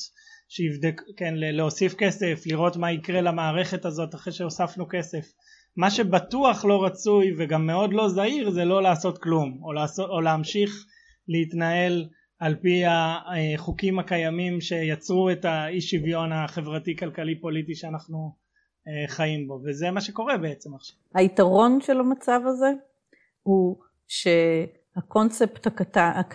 שיבדק, 0.48 1.02
כן, 1.18 1.34
להוסיף 1.38 1.94
כסף, 1.94 2.44
לראות 2.46 2.78
מה 2.78 2.92
יקרה 2.92 3.22
למערכת 3.22 3.86
הזאת 3.86 4.16
אחרי 4.16 4.34
שהוספנו 4.34 4.86
כסף. 4.90 5.34
מה 5.78 5.92
שבטוח 5.92 6.66
לא 6.66 6.86
רצוי 6.86 7.34
וגם 7.38 7.68
מאוד 7.68 7.94
לא 7.94 8.10
זהיר 8.10 8.50
זה 8.50 8.66
לא 8.66 8.82
לעשות 8.82 9.18
כלום 9.18 9.60
או, 9.64 9.74
לעשות, 9.74 10.10
או 10.10 10.22
להמשיך 10.22 10.86
להתנהל 11.28 12.08
על 12.40 12.56
פי 12.56 12.84
החוקים 12.88 14.00
הקיימים 14.00 14.62
שיצרו 14.62 15.30
את 15.30 15.46
האי 15.46 15.82
שוויון 15.82 16.32
החברתי 16.32 16.96
כלכלי 16.96 17.40
פוליטי 17.40 17.76
שאנחנו 17.76 18.32
אה, 18.88 19.08
חיים 19.08 19.48
בו 19.48 19.60
וזה 19.66 19.92
מה 19.92 20.02
שקורה 20.02 20.38
בעצם 20.38 20.74
עכשיו. 20.76 20.98
היתרון 21.14 21.82
של 21.82 22.00
המצב 22.00 22.42
הזה 22.46 22.72
הוא 23.44 23.78
שהקונספט 24.08 25.68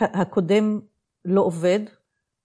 הקודם 0.00 0.80
לא 1.24 1.40
עובד 1.40 1.80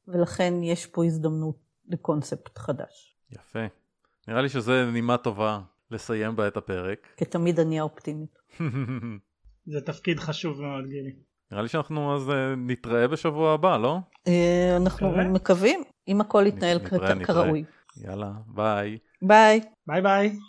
ולכן 0.07 0.53
יש 0.63 0.85
פה 0.85 1.05
הזדמנות 1.05 1.55
לקונספט 1.87 2.57
חדש. 2.57 3.15
יפה. 3.31 3.65
נראה 4.27 4.41
לי 4.41 4.49
שזה 4.49 4.89
נימה 4.93 5.17
טובה 5.17 5.59
לסיים 5.91 6.35
בה 6.35 6.47
את 6.47 6.57
הפרק. 6.57 7.07
כתמיד 7.17 7.59
אני 7.59 7.79
האופטימית. 7.79 8.39
זה 9.71 9.81
תפקיד 9.85 10.19
חשוב 10.19 10.61
מאוד 10.61 10.85
גילי. 10.85 11.11
נראה 11.51 11.63
לי 11.63 11.69
שאנחנו 11.69 12.15
אז 12.15 12.29
אה, 12.29 12.55
נתראה 12.57 13.07
בשבוע 13.07 13.53
הבא, 13.53 13.77
לא? 13.77 13.97
אה, 14.27 14.77
אנחנו. 14.77 15.11
מקווים, 15.33 15.83
אם 16.07 16.21
הכל 16.21 16.43
יתנהל. 16.47 16.79
כראוי. 17.23 17.63
יאללה, 17.97 18.31
ביי. 18.47 18.97
ביי. 19.21 19.61
ביי 19.87 20.01
ביי. 20.01 20.39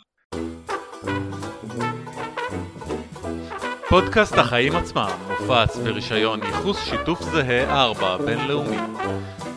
פודקאסט 3.89 4.35
החיים 4.39 4.77
עצמם 4.77 5.09
מופץ 5.29 5.77
ברישיון 5.77 6.41
ייחוס 6.43 6.85
שיתוף 6.85 7.23
זהה 7.23 7.85
4 7.85 8.17
בינלאומי. 8.17 8.77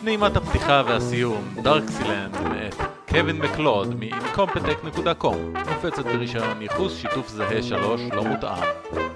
נעימת 0.04 0.36
הפתיחה 0.36 0.82
והסיום, 0.86 1.54
Darxieland 1.62 2.36
מאת 2.40 2.74
קווין 3.08 3.38
מקלוד 3.38 3.94
מ-incompetech.com 4.00 5.36
מופצת 5.74 6.04
ברישיון 6.04 6.62
ייחוס 6.62 6.96
שיתוף 6.96 7.28
זהה 7.28 7.62
3 7.62 8.00
לא 8.12 8.24
מותאם. 8.24 9.11